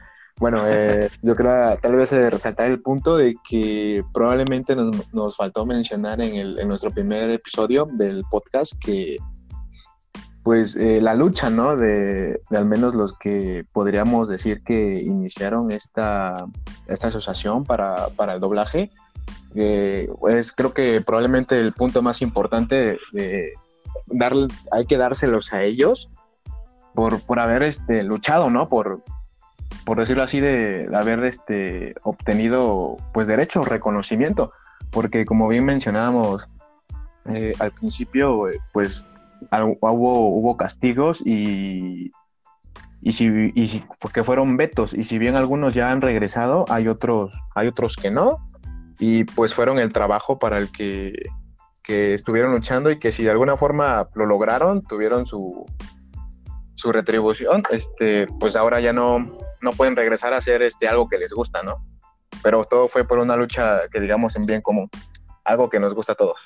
Bueno, 0.42 0.64
eh, 0.68 1.08
yo 1.22 1.36
creo 1.36 1.78
tal 1.78 1.96
vez 1.96 2.12
eh, 2.14 2.30
resaltar 2.32 2.66
el 2.66 2.82
punto 2.82 3.16
de 3.16 3.36
que 3.48 4.04
probablemente 4.12 4.76
nos, 4.76 5.38
faltó 5.38 5.68
mencionar 5.68 6.20
en, 6.20 6.34
el, 6.34 6.60
en, 6.60 6.68
nuestro 6.68 6.90
primer 6.90 7.30
episodio 7.30 7.88
del 7.94 8.24
podcast 8.32 8.74
que 8.84 9.18
pues 10.42 10.76
eh, 10.76 11.00
la 11.00 11.14
lucha, 11.14 11.52
¿no? 11.52 11.78
De, 11.78 12.42
al 12.50 12.66
menos 12.66 12.96
los 12.96 13.16
que 13.20 13.66
podríamos 13.72 14.30
decir 14.30 14.64
que 14.64 15.00
iniciaron 15.04 15.72
esta, 15.72 16.48
esta 16.88 17.10
asociación 17.10 17.64
para, 17.64 18.08
para 18.16 18.34
el 18.34 18.40
doblaje, 18.40 18.90
pues 20.20 20.52
creo 20.54 20.74
que 20.74 21.02
probablemente 21.02 21.60
el 21.60 21.74
punto 21.74 22.02
más 22.02 22.24
importante 22.24 22.98
de, 23.12 23.54
darle, 24.08 24.48
hay 24.72 24.88
que 24.88 24.98
dárselos 24.98 25.54
a 25.54 25.62
ellos 25.62 26.10
por, 26.96 27.22
por 27.22 27.40
haber 27.40 27.62
este, 27.62 28.02
luchado, 28.02 28.50
¿no? 28.50 28.68
Por, 28.68 29.04
por 29.86 30.00
decirlo 30.00 30.24
así, 30.24 30.40
de, 30.40 30.90
haber 30.94 31.24
este, 31.24 31.96
obtenido 32.04 32.98
pues 33.14 33.28
derecho, 33.28 33.64
reconocimiento, 33.64 34.52
porque 34.92 35.26
como 35.26 35.48
bien 35.48 35.66
mencionábamos 35.66 36.48
eh, 37.26 37.54
al 37.60 37.72
principio, 37.72 38.50
eh, 38.50 38.60
pues 38.74 39.04
hubo, 39.52 40.30
hubo 40.30 40.58
castigos 40.58 41.22
y, 41.26 42.12
y 43.02 43.14
si, 43.14 43.52
y 43.56 43.84
porque 44.00 44.24
fueron 44.24 44.58
vetos, 44.58 44.94
y 44.94 45.04
si 45.04 45.18
bien 45.18 45.36
algunos 45.36 45.74
ya 45.74 45.92
han 45.92 46.02
regresado, 46.02 46.66
hay 46.70 46.88
otros, 46.88 47.34
hay 47.56 47.68
otros 47.68 47.96
que 47.96 48.12
no, 48.12 48.38
y 49.00 49.24
pues 49.24 49.54
fueron 49.56 49.80
el 49.80 49.92
trabajo 49.92 50.38
para 50.38 50.58
el 50.58 50.72
que, 50.72 51.14
que 51.84 52.14
estuvieron 52.14 52.52
luchando 52.52 52.92
y 52.92 53.00
que 53.00 53.12
si 53.12 53.24
de 53.24 53.32
alguna 53.32 53.58
forma 53.58 54.08
lo 54.14 54.26
lograron, 54.26 54.84
tuvieron 54.84 55.26
su, 55.26 55.66
su 56.76 56.92
retribución, 56.92 57.64
este, 57.72 58.28
pues 58.40 58.56
ahora 58.56 58.80
ya 58.80 58.94
no, 58.94 59.38
no 59.62 59.72
pueden 59.72 59.96
regresar 59.96 60.34
a 60.34 60.38
hacer 60.38 60.62
este, 60.62 60.88
algo 60.88 61.08
que 61.08 61.18
les 61.18 61.34
gusta, 61.34 61.64
¿no? 61.64 61.86
Pero 62.44 62.66
todo 62.66 62.88
fue 62.88 63.04
por 63.04 63.20
una 63.20 63.36
lucha 63.36 63.88
que 63.90 64.00
digamos 64.00 64.36
en 64.36 64.46
bien 64.46 64.62
común, 64.62 64.90
algo 65.44 65.70
que 65.70 65.80
nos 65.80 65.94
gusta 65.94 66.14
a 66.14 66.16
todos. 66.16 66.40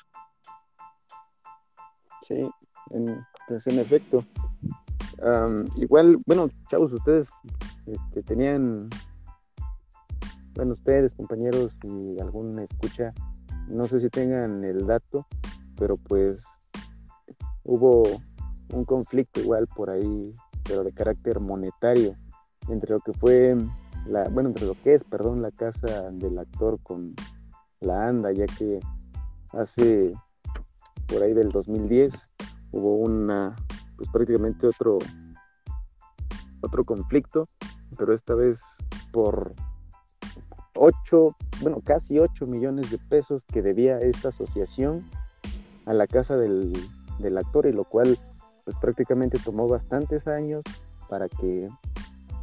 Sí, 2.22 2.48
en, 2.90 3.24
pues 3.46 3.66
en 3.66 3.78
efecto. 3.78 4.24
igual, 5.76 6.16
bueno, 6.26 6.50
chavos, 6.68 6.92
ustedes 6.92 7.30
este, 7.86 8.22
tenían, 8.22 8.88
bueno, 10.54 10.72
ustedes, 10.72 11.14
compañeros 11.14 11.72
y 11.82 12.20
alguna 12.20 12.64
escucha, 12.64 13.12
no 13.68 13.86
sé 13.86 14.00
si 14.00 14.10
tengan 14.10 14.64
el 14.64 14.86
dato, 14.86 15.26
pero 15.76 15.96
pues 15.96 16.44
hubo 17.64 18.02
un 18.72 18.84
conflicto 18.84 19.40
igual 19.40 19.66
por 19.68 19.90
ahí, 19.90 20.32
pero 20.64 20.82
de 20.82 20.92
carácter 20.92 21.40
monetario, 21.40 22.16
entre 22.68 22.92
lo 22.92 23.00
que 23.00 23.12
fue, 23.12 23.56
la, 24.06 24.28
bueno, 24.28 24.50
entre 24.50 24.66
lo 24.66 24.74
que 24.82 24.94
es, 24.94 25.04
perdón, 25.04 25.42
la 25.42 25.50
casa 25.50 26.10
del 26.10 26.38
actor 26.38 26.78
con 26.82 27.14
la 27.80 28.08
ANDA, 28.08 28.32
ya 28.32 28.46
que 28.46 28.80
hace 29.52 30.14
por 31.06 31.22
ahí 31.22 31.32
del 31.32 31.50
2010 31.50 32.12
hubo 32.72 32.96
una, 32.96 33.54
pues 33.96 34.08
prácticamente 34.10 34.66
otro, 34.66 34.98
otro 36.60 36.84
conflicto, 36.84 37.46
pero 37.96 38.12
esta 38.12 38.34
vez 38.34 38.60
por 39.12 39.54
8, 40.74 41.36
bueno, 41.62 41.80
casi 41.84 42.18
8 42.18 42.46
millones 42.46 42.90
de 42.90 42.98
pesos 42.98 43.42
que 43.46 43.62
debía 43.62 43.98
esta 43.98 44.28
asociación 44.28 45.08
a 45.86 45.94
la 45.94 46.06
casa 46.06 46.36
del, 46.36 46.72
del 47.18 47.38
actor 47.38 47.66
y 47.66 47.72
lo 47.72 47.84
cual 47.84 48.18
pues 48.64 48.76
prácticamente 48.78 49.38
tomó 49.38 49.68
bastantes 49.68 50.26
años 50.26 50.62
para 51.08 51.28
que 51.28 51.68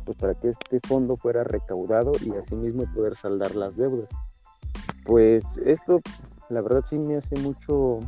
pues 0.05 0.17
para 0.17 0.33
que 0.35 0.49
este 0.49 0.79
fondo 0.87 1.17
fuera 1.17 1.43
recaudado 1.43 2.11
y 2.21 2.31
asimismo 2.31 2.85
poder 2.93 3.15
saldar 3.15 3.55
las 3.55 3.75
deudas. 3.75 4.09
Pues 5.05 5.43
esto 5.65 6.01
la 6.49 6.61
verdad 6.61 6.83
sí 6.87 6.97
me 6.97 7.17
hace 7.17 7.35
mucho 7.39 7.99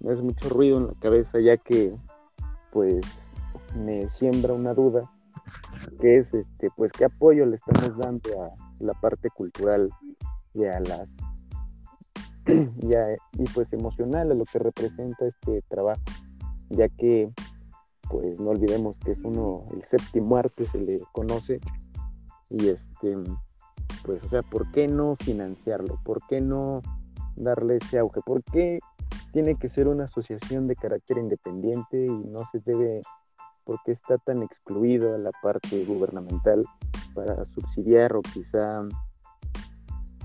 me 0.00 0.12
hace 0.12 0.22
mucho 0.22 0.48
ruido 0.48 0.78
en 0.78 0.86
la 0.88 0.92
cabeza 1.00 1.40
ya 1.40 1.56
que 1.56 1.94
pues 2.72 3.00
me 3.76 4.08
siembra 4.10 4.52
una 4.52 4.74
duda 4.74 5.10
que 6.00 6.18
es 6.18 6.34
este 6.34 6.70
pues 6.76 6.92
qué 6.92 7.06
apoyo 7.06 7.46
le 7.46 7.56
estamos 7.56 7.96
dando 7.96 8.42
a 8.42 8.50
la 8.80 8.92
parte 8.94 9.30
cultural 9.30 9.90
y 10.54 10.64
a 10.64 10.80
las 10.80 11.08
y, 12.46 13.42
y 13.42 13.44
pues 13.54 13.72
emocional 13.72 14.30
a 14.30 14.34
lo 14.34 14.44
que 14.44 14.58
representa 14.58 15.26
este 15.26 15.62
trabajo 15.68 16.02
ya 16.70 16.88
que 16.88 17.30
pues 18.08 18.40
no 18.40 18.50
olvidemos 18.50 18.98
que 18.98 19.12
es 19.12 19.18
uno, 19.24 19.64
el 19.72 19.82
séptimo 19.84 20.36
arte 20.36 20.64
se 20.64 20.78
le 20.78 21.00
conoce, 21.12 21.60
y 22.50 22.68
este, 22.68 23.16
pues 24.04 24.22
o 24.24 24.28
sea, 24.28 24.42
¿por 24.42 24.70
qué 24.72 24.88
no 24.88 25.16
financiarlo? 25.16 26.00
¿Por 26.04 26.26
qué 26.28 26.40
no 26.40 26.82
darle 27.36 27.76
ese 27.76 27.98
auge? 27.98 28.20
¿Por 28.24 28.42
qué 28.44 28.80
tiene 29.32 29.56
que 29.56 29.68
ser 29.68 29.88
una 29.88 30.04
asociación 30.04 30.66
de 30.66 30.76
carácter 30.76 31.18
independiente 31.18 32.06
y 32.06 32.08
no 32.08 32.38
se 32.50 32.60
debe, 32.60 33.00
por 33.64 33.78
qué 33.84 33.92
está 33.92 34.18
tan 34.18 34.42
excluido 34.42 35.14
a 35.14 35.18
la 35.18 35.30
parte 35.42 35.84
gubernamental 35.84 36.64
para 37.14 37.44
subsidiar 37.44 38.16
o 38.16 38.22
quizá 38.22 38.82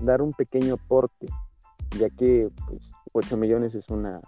dar 0.00 0.22
un 0.22 0.32
pequeño 0.32 0.74
aporte, 0.74 1.26
ya 1.98 2.08
que 2.10 2.50
pues 2.66 2.90
8 3.12 3.36
millones 3.36 3.74
es 3.74 3.88
una 3.90 4.20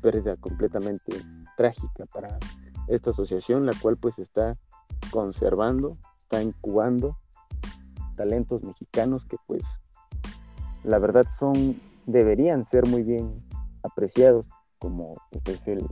pérdida 0.00 0.36
completamente 0.36 1.12
trágica 1.56 2.06
para 2.06 2.38
esta 2.88 3.10
asociación, 3.10 3.66
la 3.66 3.72
cual 3.80 3.96
pues 3.96 4.18
está 4.18 4.56
conservando, 5.10 5.96
está 6.18 6.42
incubando 6.42 7.18
talentos 8.16 8.62
mexicanos 8.62 9.24
que 9.24 9.36
pues 9.46 9.62
la 10.84 10.98
verdad 10.98 11.26
son, 11.38 11.80
deberían 12.06 12.64
ser 12.64 12.86
muy 12.86 13.02
bien 13.02 13.34
apreciados 13.82 14.46
como 14.78 15.14
pues, 15.30 15.60
es 15.60 15.68
el 15.68 15.86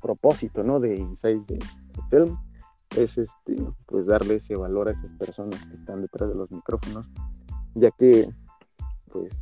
propósito, 0.00 0.62
¿no? 0.62 0.78
De 0.78 0.96
Inside 0.96 1.44
the, 1.46 1.58
Film, 2.10 2.36
es 2.96 3.18
este, 3.18 3.56
pues 3.86 4.06
darle 4.06 4.36
ese 4.36 4.54
valor 4.54 4.88
a 4.88 4.92
esas 4.92 5.12
personas 5.14 5.64
que 5.66 5.74
están 5.74 6.02
detrás 6.02 6.28
de 6.28 6.34
los 6.34 6.50
micrófonos, 6.50 7.06
ya 7.74 7.90
que 7.90 8.28
pues 9.10 9.36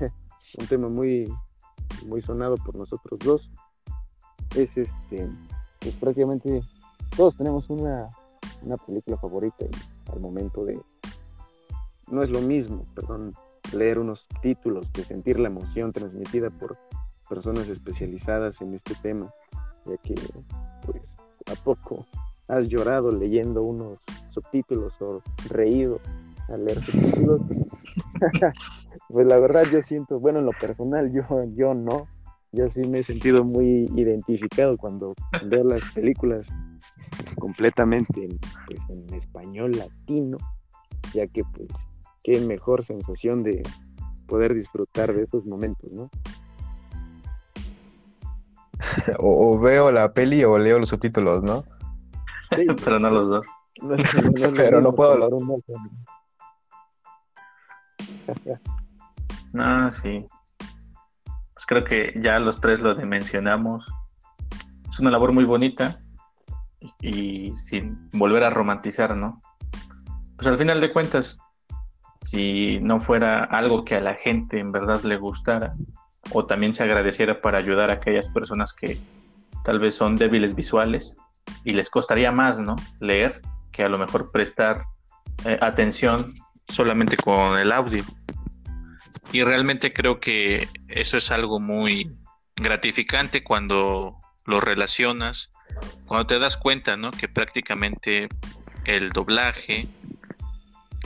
un 0.58 0.66
tema 0.68 0.88
muy 0.88 1.30
muy 2.06 2.22
sonado 2.22 2.56
por 2.56 2.76
nosotros 2.76 3.18
dos 3.20 3.50
es 4.56 4.76
este, 4.76 5.28
pues 5.82 5.94
prácticamente 5.96 6.62
todos 7.16 7.36
tenemos 7.36 7.68
una, 7.70 8.08
una 8.62 8.76
película 8.76 9.16
favorita 9.16 9.64
y 9.64 10.10
al 10.12 10.20
momento 10.20 10.64
de, 10.64 10.80
no 12.10 12.22
es 12.22 12.30
lo 12.30 12.40
mismo, 12.40 12.84
perdón, 12.94 13.32
leer 13.72 13.98
unos 13.98 14.26
títulos 14.42 14.90
que 14.90 15.02
sentir 15.02 15.38
la 15.38 15.48
emoción 15.48 15.92
transmitida 15.92 16.50
por 16.50 16.78
personas 17.28 17.68
especializadas 17.68 18.60
en 18.60 18.74
este 18.74 18.94
tema, 19.02 19.32
ya 19.86 19.96
que 19.98 20.14
pues 20.84 21.02
a 21.46 21.54
poco 21.64 22.06
has 22.48 22.68
llorado 22.68 23.10
leyendo 23.10 23.62
unos 23.62 23.98
subtítulos 24.30 24.92
o 25.00 25.22
reído 25.48 26.00
al 26.48 26.64
leer 26.64 26.82
subtítulos. 26.82 27.40
pues 29.08 29.26
la 29.26 29.38
verdad 29.38 29.64
yo 29.72 29.82
siento, 29.82 30.20
bueno, 30.20 30.40
en 30.40 30.46
lo 30.46 30.52
personal 30.52 31.10
yo, 31.12 31.22
yo 31.54 31.74
no, 31.74 32.06
yo 32.52 32.68
sí 32.70 32.80
me 32.86 32.98
he 32.98 33.02
sentido 33.02 33.44
muy 33.44 33.90
identificado 33.96 34.76
cuando 34.76 35.14
veo 35.46 35.64
las 35.64 35.82
películas 35.92 36.46
completamente 37.38 38.24
en, 38.24 38.38
pues, 38.66 38.80
en 38.90 39.14
español 39.14 39.72
latino, 39.72 40.36
ya 41.14 41.26
que 41.26 41.42
pues 41.44 41.68
qué 42.22 42.40
mejor 42.40 42.84
sensación 42.84 43.42
de 43.42 43.62
poder 44.26 44.54
disfrutar 44.54 45.14
de 45.14 45.24
esos 45.24 45.46
momentos, 45.46 45.90
¿no? 45.92 46.10
O, 49.18 49.58
veo 49.58 49.90
la 49.90 50.12
peli 50.12 50.44
o 50.44 50.58
leo 50.58 50.78
los 50.78 50.90
subtítulos, 50.90 51.42
¿no? 51.42 51.64
pero 52.84 52.98
no 52.98 53.10
los 53.10 53.30
dos. 53.30 53.46
pero 54.56 54.80
no, 54.82 54.94
puedo 54.94 55.12
hablar 55.12 55.30
No, 59.52 59.90
sí. 59.90 60.26
Pues 61.62 61.66
creo 61.66 61.84
que 61.84 62.20
ya 62.20 62.40
los 62.40 62.60
tres 62.60 62.80
lo 62.80 62.96
mencionamos. 62.96 63.86
Es 64.90 64.98
una 64.98 65.12
labor 65.12 65.30
muy 65.30 65.44
bonita 65.44 66.00
y 67.00 67.54
sin 67.56 68.10
volver 68.10 68.42
a 68.42 68.50
romantizar, 68.50 69.16
¿no? 69.16 69.40
Pues 70.34 70.48
al 70.48 70.58
final 70.58 70.80
de 70.80 70.92
cuentas, 70.92 71.38
si 72.22 72.80
no 72.80 72.98
fuera 72.98 73.44
algo 73.44 73.84
que 73.84 73.94
a 73.94 74.00
la 74.00 74.14
gente 74.14 74.58
en 74.58 74.72
verdad 74.72 75.02
le 75.02 75.16
gustara 75.18 75.76
o 76.32 76.46
también 76.46 76.74
se 76.74 76.82
agradeciera 76.82 77.40
para 77.40 77.60
ayudar 77.60 77.90
a 77.90 77.94
aquellas 77.94 78.28
personas 78.30 78.72
que 78.72 78.98
tal 79.64 79.78
vez 79.78 79.94
son 79.94 80.16
débiles 80.16 80.56
visuales 80.56 81.14
y 81.62 81.74
les 81.74 81.90
costaría 81.90 82.32
más, 82.32 82.58
¿no? 82.58 82.74
Leer 82.98 83.40
que 83.70 83.84
a 83.84 83.88
lo 83.88 83.98
mejor 83.98 84.32
prestar 84.32 84.82
eh, 85.44 85.58
atención 85.60 86.34
solamente 86.66 87.16
con 87.16 87.56
el 87.56 87.70
audio. 87.70 88.02
Y 89.32 89.42
realmente 89.44 89.92
creo 89.94 90.20
que 90.20 90.68
eso 90.88 91.16
es 91.16 91.30
algo 91.30 91.58
muy 91.58 92.14
gratificante 92.54 93.42
cuando 93.42 94.18
lo 94.44 94.60
relacionas, 94.60 95.48
cuando 96.06 96.26
te 96.26 96.38
das 96.38 96.58
cuenta, 96.58 96.96
¿no? 96.98 97.10
Que 97.10 97.28
prácticamente 97.28 98.28
el 98.84 99.10
doblaje 99.10 99.88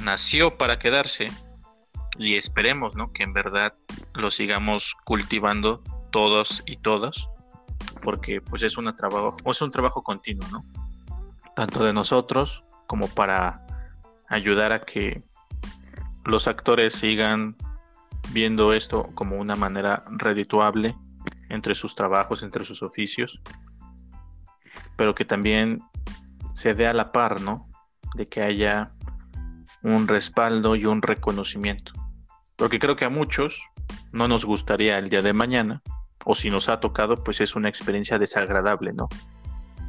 nació 0.03 0.59
para 0.59 0.79
quedarse 0.81 1.27
y 2.19 2.37
esperemos, 2.37 2.97
¿no? 2.97 3.11
Que 3.11 3.23
en 3.23 3.33
verdad 3.33 3.75
lo 4.15 4.33
sigamos 4.33 4.95
cultivando 5.05 5.83
todos 6.11 6.65
y 6.67 6.79
todas, 6.79 7.29
porque 8.03 8.41
pues 8.41 8.63
es 8.63 8.77
un 8.77 8.93
trabajo, 8.97 9.37
es 9.47 9.63
un 9.63 9.71
trabajo 9.71 10.03
continuo, 10.03 10.49
¿no? 10.51 10.65
Tanto 11.55 11.85
de 11.85 11.93
nosotros 11.93 12.65
como 12.89 13.09
para 13.09 13.65
ayudar 14.29 14.73
a 14.73 14.85
que 14.85 15.23
los 16.25 16.49
actores 16.49 16.95
sigan 16.95 17.57
viendo 18.33 18.73
esto 18.73 19.11
como 19.15 19.37
una 19.37 19.57
manera 19.57 20.05
redituable 20.11 20.95
entre 21.49 21.75
sus 21.75 21.95
trabajos, 21.95 22.43
entre 22.43 22.65
sus 22.65 22.83
oficios, 22.83 23.41
pero 24.97 25.15
que 25.15 25.25
también 25.25 25.81
se 26.55 26.75
dé 26.75 26.87
a 26.87 26.93
la 26.95 27.13
par, 27.13 27.41
¿no? 27.41 27.69
de 28.15 28.29
que 28.29 28.43
haya 28.43 28.93
un 29.83 30.09
respaldo 30.09 30.75
y 30.75 30.87
un 30.87 31.03
reconocimiento. 31.03 31.93
Porque 32.57 32.79
creo 32.79 32.97
que 32.97 33.05
a 33.05 33.11
muchos 33.11 33.61
no 34.13 34.27
nos 34.27 34.45
gustaría 34.45 34.99
el 34.99 35.09
día 35.11 35.23
de 35.23 35.33
mañana, 35.33 35.83
o 36.25 36.35
si 36.35 36.51
nos 36.51 36.69
ha 36.69 36.81
tocado, 36.81 37.23
pues 37.23 37.41
es 37.41 37.55
una 37.55 37.69
experiencia 37.69 38.19
desagradable, 38.19 38.93
¿no? 38.93 39.09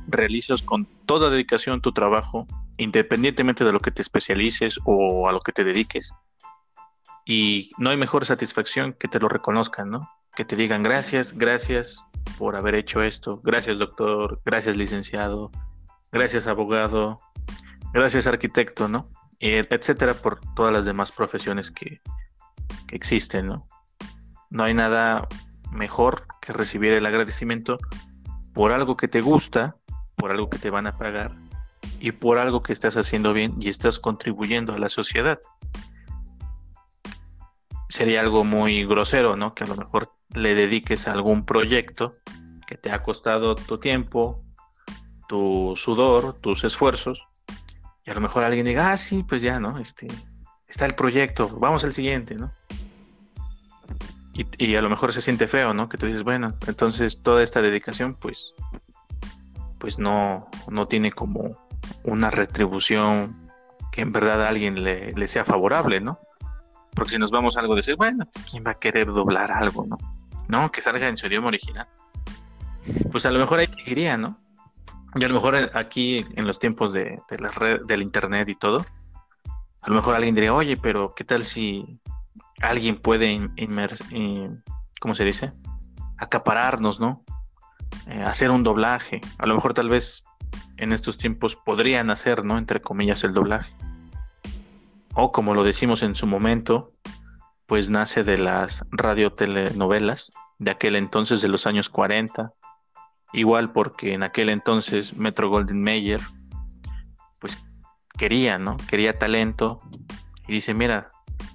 Realizas 0.08 0.62
con 0.62 0.86
toda 1.06 1.30
dedicación 1.30 1.82
tu 1.82 1.94
trabajo, 1.94 2.46
independientemente 2.78 3.64
de 3.64 3.72
lo 3.72 3.80
que 3.80 3.92
te 3.92 4.02
especialices 4.02 4.80
o 4.86 5.28
a 5.28 5.32
lo 5.32 5.40
que 5.40 5.52
te 5.52 5.64
dediques. 5.64 6.14
Y 7.28 7.70
no 7.78 7.90
hay 7.90 7.98
mejor 7.98 8.26
satisfacción 8.26 8.94
que 8.94 9.10
te 9.10 9.20
lo 9.20 9.28
reconozcan, 9.28 9.90
¿no? 9.90 10.10
Que 10.34 10.46
te 10.46 10.56
digan 10.56 10.82
gracias, 10.82 11.34
gracias 11.34 12.02
por 12.38 12.56
haber 12.56 12.76
hecho 12.76 13.04
esto, 13.04 13.42
gracias 13.44 13.80
doctor, 13.80 14.42
gracias 14.46 14.78
licenciado, 14.78 15.52
gracias 16.10 16.48
abogado, 16.48 17.20
gracias 17.94 18.28
arquitecto, 18.28 18.88
¿no? 18.88 19.10
etcétera, 19.40 20.16
por 20.16 20.40
todas 20.56 20.74
las 20.74 20.86
demás 20.86 21.12
profesiones 21.12 21.70
que, 21.70 22.02
existen, 22.90 23.48
¿no? 23.48 23.68
No 24.50 24.64
hay 24.64 24.74
nada 24.74 25.28
mejor 25.72 26.26
que 26.42 26.54
recibir 26.54 26.94
el 26.94 27.06
agradecimiento 27.06 27.78
por 28.54 28.72
algo 28.72 28.96
que 28.96 29.08
te 29.08 29.22
gusta, 29.22 29.76
por 30.16 30.32
algo 30.32 30.50
que 30.50 30.58
te 30.58 30.70
van 30.70 30.88
a 30.88 30.98
pagar 30.98 31.36
y 32.00 32.14
por 32.14 32.38
algo 32.38 32.64
que 32.64 32.74
estás 32.74 32.96
haciendo 32.96 33.34
bien 33.34 33.56
y 33.60 33.68
estás 33.68 34.00
contribuyendo 34.00 34.74
a 34.74 34.80
la 34.80 34.90
sociedad. 34.90 35.40
Sería 37.90 38.22
algo 38.22 38.44
muy 38.44 38.86
grosero, 38.86 39.36
¿no? 39.36 39.54
Que 39.54 39.64
a 39.64 39.68
lo 39.68 39.76
mejor 39.76 40.14
le 40.34 40.56
dediques 40.56 41.08
a 41.08 41.14
algún 41.14 41.46
proyecto 41.46 42.14
que 42.68 42.76
te 42.76 42.92
ha 42.92 43.02
costado 43.02 43.56
tu 43.56 43.78
tiempo, 43.78 44.44
tu 45.28 45.74
sudor, 45.76 46.34
tus 46.34 46.64
esfuerzos, 46.64 47.28
y 48.06 48.12
a 48.12 48.14
lo 48.14 48.22
mejor 48.22 48.44
alguien 48.44 48.66
diga, 48.66 48.92
ah, 48.92 48.98
sí, 48.98 49.24
pues 49.24 49.42
ya, 49.42 49.60
¿no? 49.60 49.78
Este, 49.80 50.08
está 50.68 50.86
el 50.86 50.96
proyecto, 50.96 51.50
vamos 51.60 51.84
al 51.84 51.94
siguiente, 51.94 52.36
¿no? 52.36 52.52
Y, 54.60 54.76
a 54.76 54.82
lo 54.82 54.90
mejor 54.90 55.14
se 55.14 55.22
siente 55.22 55.48
feo, 55.48 55.74
¿no? 55.74 55.90
Que 55.90 55.98
tú 55.98 56.06
dices, 56.06 56.24
bueno, 56.24 56.54
entonces 56.68 57.24
toda 57.24 57.42
esta 57.42 57.60
dedicación, 57.60 58.16
pues, 58.22 58.54
pues 59.80 59.98
no, 59.98 60.48
no 60.70 60.88
tiene 60.88 61.12
como 61.12 61.58
una 62.04 62.30
retribución 62.30 63.50
que 63.92 64.02
en 64.02 64.12
verdad 64.12 64.44
a 64.44 64.50
alguien 64.50 64.84
le, 64.84 65.28
sea 65.28 65.44
favorable, 65.44 66.02
¿no? 66.02 66.20
Porque 66.98 67.12
si 67.12 67.20
nos 67.20 67.30
vamos 67.30 67.56
a 67.56 67.60
algo 67.60 67.76
de 67.76 67.80
decir, 67.80 67.96
bueno, 67.96 68.26
pues, 68.34 68.44
¿quién 68.50 68.64
va 68.66 68.72
a 68.72 68.80
querer 68.80 69.06
doblar 69.06 69.52
algo, 69.52 69.86
no? 69.86 70.00
No, 70.48 70.72
que 70.72 70.82
salga 70.82 71.08
en 71.08 71.16
su 71.16 71.28
idioma 71.28 71.50
original. 71.50 71.88
Pues 73.12 73.24
a 73.28 73.30
lo 73.30 73.38
mejor 73.38 73.60
ahí 73.60 73.70
iría, 73.86 74.18
¿no? 74.18 74.36
Y 75.14 75.24
a 75.24 75.28
lo 75.28 75.36
mejor 75.36 75.70
aquí 75.76 76.26
en 76.36 76.48
los 76.48 76.58
tiempos 76.58 76.92
de, 76.92 77.22
la 77.38 77.50
red, 77.50 77.82
del 77.86 78.02
internet 78.02 78.50
y 78.50 78.56
todo, 78.56 78.84
a 79.84 79.90
lo 79.90 79.94
mejor 79.94 80.16
alguien 80.16 80.34
diría, 80.34 80.56
oye, 80.56 80.76
pero 80.76 81.14
¿qué 81.14 81.24
tal 81.24 81.44
si 81.44 82.00
alguien 82.62 83.00
puede 83.00 83.32
inmer 83.58 83.96
¿cómo 85.00 85.14
se 85.14 85.24
dice? 85.24 85.54
Acapararnos, 86.18 87.00
¿no? 87.00 87.24
Eh, 88.08 88.24
hacer 88.24 88.50
un 88.50 88.64
doblaje. 88.64 89.22
A 89.38 89.46
lo 89.46 89.54
mejor 89.54 89.76
tal 89.76 89.90
vez 89.90 90.24
en 90.78 90.94
estos 90.94 91.20
tiempos 91.20 91.56
podrían 91.56 92.10
hacer, 92.10 92.44
¿no? 92.44 92.58
Entre 92.58 92.82
comillas, 92.82 93.24
el 93.24 93.34
doblaje. 93.34 93.72
O 95.20 95.32
como 95.32 95.56
lo 95.56 95.64
decimos 95.64 96.04
en 96.04 96.14
su 96.14 96.28
momento, 96.28 96.94
pues 97.66 97.90
nace 97.90 98.24
de 98.24 98.38
las 98.38 98.86
radiotelenovelas 98.92 100.30
de 100.60 100.70
aquel 100.70 100.96
entonces 100.96 101.42
de 101.42 101.48
los 101.48 101.66
años 101.66 101.90
40. 101.90 102.54
Igual 103.34 103.72
porque 103.72 104.14
en 104.14 104.22
aquel 104.22 104.50
entonces 104.50 105.18
Metro 105.18 105.50
Golden 105.50 105.82
Mayer 105.82 106.22
pues 107.40 107.58
quería, 108.16 108.60
¿no? 108.60 108.78
Quería 108.88 109.18
talento 109.18 109.82
y 110.48 110.54
dice, 110.54 110.76
mira, 110.76 111.08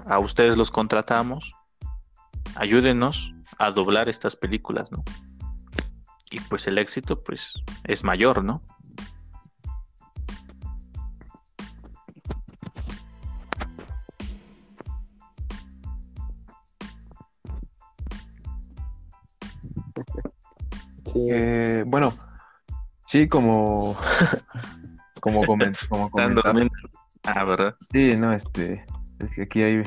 a 0.07 0.19
ustedes 0.19 0.57
los 0.57 0.73
contratamos, 0.73 1.55
ayúdenos 2.57 3.33
a 3.59 3.71
doblar 3.71 4.09
estas 4.09 4.35
películas, 4.35 4.91
¿no? 4.91 5.05
Y 6.33 6.41
pues 6.41 6.67
el 6.67 6.79
éxito 6.79 7.23
pues 7.23 7.53
es 7.85 8.03
mayor, 8.03 8.43
¿no? 8.43 8.61
Eh, 21.15 21.85
bueno, 21.87 22.15
sí, 23.07 23.29
como 23.29 23.97
como, 25.21 25.45
coment 25.47 25.77
como 25.89 26.11
Ah, 27.25 27.45
¿verdad? 27.45 27.77
Sí, 27.93 28.15
no, 28.19 28.33
este, 28.33 28.85
es 29.21 29.31
que 29.31 29.43
aquí 29.43 29.63
hay 29.63 29.83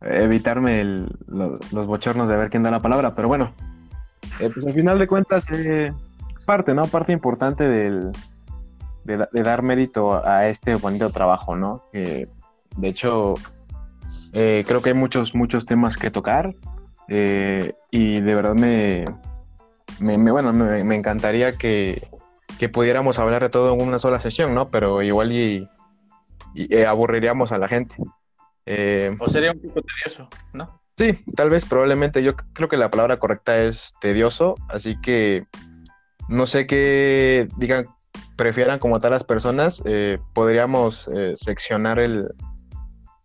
evitarme 0.00 0.84
los 1.26 1.86
bochornos 1.86 2.28
de 2.28 2.36
ver 2.36 2.50
quién 2.50 2.62
da 2.62 2.70
la 2.70 2.80
palabra, 2.80 3.14
pero 3.14 3.28
bueno, 3.28 3.52
eh, 4.40 4.50
pues 4.52 4.64
al 4.64 4.74
final 4.74 4.98
de 4.98 5.06
cuentas, 5.08 5.44
eh, 5.50 5.92
parte, 6.44 6.74
¿no? 6.74 6.86
Parte 6.86 7.12
importante 7.12 7.68
del, 7.68 8.12
de, 9.04 9.26
dar 9.42 9.62
mérito 9.62 10.24
a 10.24 10.46
este 10.46 10.76
bonito 10.76 11.10
trabajo, 11.10 11.56
¿no? 11.56 11.82
de 11.92 12.88
hecho, 12.88 13.34
eh, 14.32 14.64
creo 14.66 14.82
que 14.82 14.90
hay 14.90 14.94
muchos, 14.94 15.34
muchos 15.34 15.66
temas 15.66 15.96
que 15.96 16.12
tocar 16.12 16.54
y 17.08 18.20
de 18.20 18.34
verdad 18.34 18.54
me, 18.54 19.06
me, 20.00 20.16
bueno, 20.30 20.52
me, 20.52 20.94
encantaría 20.94 21.56
que, 21.56 22.08
que, 22.58 22.68
pudiéramos 22.68 23.18
hablar 23.18 23.42
de 23.42 23.48
todo 23.48 23.74
en 23.74 23.80
una 23.80 23.98
sola 23.98 24.20
sesión, 24.20 24.54
¿no? 24.54 24.70
Pero 24.70 25.02
igual 25.02 25.32
y, 25.32 25.68
aburriríamos 26.86 27.52
a 27.52 27.58
la 27.58 27.68
gente. 27.68 27.96
Eh, 28.66 29.14
o 29.18 29.28
sería 29.28 29.52
un 29.52 29.60
poco 29.60 29.80
tedioso, 29.82 30.28
¿no? 30.52 30.80
Sí, 30.96 31.24
tal 31.36 31.50
vez, 31.50 31.64
probablemente. 31.64 32.22
Yo 32.22 32.34
creo 32.36 32.68
que 32.68 32.76
la 32.76 32.90
palabra 32.90 33.18
correcta 33.18 33.62
es 33.62 33.94
tedioso, 34.00 34.56
así 34.68 35.00
que 35.00 35.46
no 36.28 36.46
sé 36.46 36.66
qué 36.66 37.48
digan, 37.56 37.86
prefieran 38.36 38.78
como 38.78 38.98
tal 38.98 39.12
las 39.12 39.24
personas. 39.24 39.82
Eh, 39.84 40.18
podríamos 40.34 41.08
eh, 41.14 41.32
seccionar 41.34 41.98
el, 41.98 42.28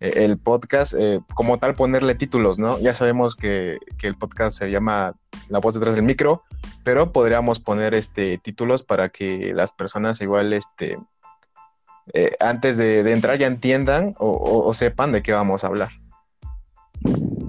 el 0.03 0.37
podcast, 0.37 0.93
como 1.33 1.59
tal 1.59 1.75
ponerle 1.75 2.15
títulos, 2.15 2.59
¿no? 2.59 2.77
Ya 2.79 2.93
sabemos 2.93 3.35
que, 3.35 3.77
que, 3.97 4.07
el 4.07 4.15
podcast 4.15 4.57
se 4.57 4.69
llama 4.69 5.13
La 5.49 5.59
voz 5.59 5.73
detrás 5.73 5.95
del 5.95 6.03
micro, 6.03 6.43
pero 6.83 7.11
podríamos 7.11 7.59
poner 7.59 7.93
este 7.93 8.37
títulos 8.37 8.83
para 8.83 9.09
que 9.09 9.53
las 9.53 9.71
personas 9.71 10.21
igual 10.21 10.53
este 10.53 10.97
eh, 12.11 12.35
antes 12.39 12.77
de, 12.77 12.99
entrar 13.11 13.37
ya 13.37 13.47
entiendan 13.47 14.13
o, 14.17 14.73
sepan 14.73 15.11
de 15.11 15.23
qué 15.23 15.31
vamos 15.31 15.63
a 15.63 15.67
hablar. 15.67 15.89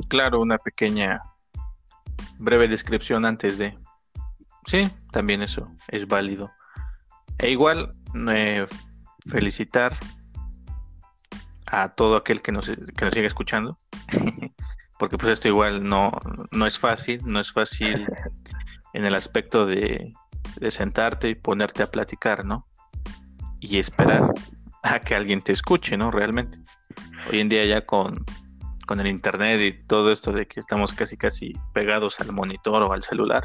Claro, 0.08 0.40
una 0.40 0.58
pequeña 0.58 1.22
breve 2.38 2.68
descripción 2.68 3.24
antes 3.24 3.58
de... 3.58 3.76
Sí, 4.66 4.90
también 5.10 5.42
eso 5.42 5.70
es 5.88 6.06
válido. 6.06 6.52
E 7.38 7.50
igual, 7.50 7.92
eh, 8.30 8.66
felicitar 9.26 9.96
a 11.66 11.94
todo 11.94 12.16
aquel 12.16 12.42
que 12.42 12.52
nos, 12.52 12.66
que 12.66 13.04
nos 13.04 13.14
siga 13.14 13.26
escuchando, 13.26 13.78
porque 14.98 15.18
pues 15.18 15.32
esto 15.32 15.48
igual 15.48 15.88
no, 15.88 16.12
no 16.50 16.66
es 16.66 16.78
fácil, 16.78 17.20
no 17.24 17.40
es 17.40 17.52
fácil 17.52 18.06
en 18.92 19.04
el 19.04 19.14
aspecto 19.14 19.66
de, 19.66 20.12
de 20.56 20.70
sentarte 20.70 21.30
y 21.30 21.34
ponerte 21.34 21.82
a 21.82 21.90
platicar, 21.90 22.44
¿no? 22.44 22.66
y 23.64 23.78
esperar 23.78 24.30
a 24.82 25.00
que 25.00 25.14
alguien 25.14 25.42
te 25.42 25.52
escuche, 25.52 25.96
¿no? 25.96 26.10
Realmente. 26.10 26.58
Hoy 27.30 27.40
en 27.40 27.48
día 27.48 27.64
ya 27.64 27.86
con, 27.86 28.24
con 28.86 29.00
el 29.00 29.06
internet 29.06 29.60
y 29.60 29.86
todo 29.86 30.12
esto 30.12 30.32
de 30.32 30.46
que 30.46 30.60
estamos 30.60 30.92
casi 30.92 31.16
casi 31.16 31.52
pegados 31.72 32.20
al 32.20 32.32
monitor 32.32 32.82
o 32.82 32.92
al 32.92 33.02
celular, 33.02 33.44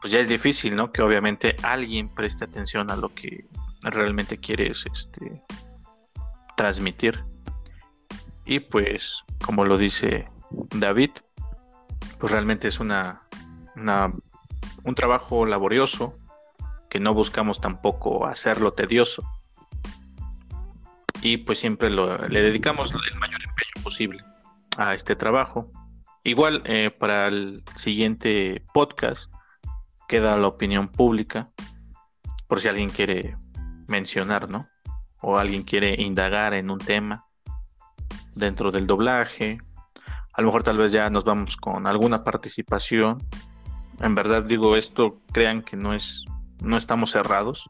pues 0.00 0.12
ya 0.12 0.18
es 0.18 0.28
difícil, 0.28 0.74
¿no? 0.74 0.90
Que 0.90 1.02
obviamente 1.02 1.54
alguien 1.62 2.08
preste 2.08 2.44
atención 2.44 2.90
a 2.90 2.96
lo 2.96 3.14
que 3.14 3.44
realmente 3.82 4.38
quieres 4.38 4.84
este, 4.90 5.42
transmitir. 6.62 7.24
Y 8.44 8.60
pues, 8.60 9.24
como 9.44 9.64
lo 9.64 9.76
dice 9.76 10.28
David, 10.70 11.10
pues 12.20 12.30
realmente 12.30 12.68
es 12.68 12.78
una, 12.78 13.26
una 13.74 14.12
un 14.84 14.94
trabajo 14.94 15.44
laborioso, 15.44 16.16
que 16.88 17.00
no 17.00 17.14
buscamos 17.14 17.60
tampoco 17.60 18.26
hacerlo 18.26 18.74
tedioso. 18.74 19.24
Y 21.20 21.38
pues 21.38 21.58
siempre 21.58 21.90
le 21.90 22.42
dedicamos 22.42 22.92
el 22.92 23.18
mayor 23.18 23.40
empeño 23.42 23.82
posible 23.82 24.24
a 24.76 24.94
este 24.94 25.16
trabajo. 25.16 25.68
Igual 26.22 26.62
eh, 26.64 26.92
para 26.96 27.26
el 27.26 27.64
siguiente 27.74 28.62
podcast 28.72 29.32
queda 30.06 30.36
la 30.36 30.46
opinión 30.46 30.86
pública, 30.88 31.48
por 32.46 32.60
si 32.60 32.68
alguien 32.68 32.88
quiere 32.88 33.36
mencionar, 33.88 34.48
¿no? 34.48 34.68
O 35.22 35.38
alguien 35.38 35.62
quiere 35.62 35.94
indagar 36.00 36.54
en 36.54 36.70
un 36.70 36.78
tema 36.78 37.24
dentro 38.34 38.70
del 38.70 38.86
doblaje. 38.86 39.58
A 40.34 40.40
lo 40.40 40.48
mejor 40.48 40.62
tal 40.62 40.76
vez 40.76 40.92
ya 40.92 41.08
nos 41.10 41.24
vamos 41.24 41.56
con 41.56 41.86
alguna 41.86 42.24
participación. 42.24 43.18
En 44.00 44.14
verdad 44.14 44.42
digo 44.42 44.76
esto, 44.76 45.20
crean 45.32 45.62
que 45.62 45.76
no 45.76 45.94
es 45.94 46.24
no 46.60 46.76
estamos 46.76 47.10
cerrados. 47.10 47.68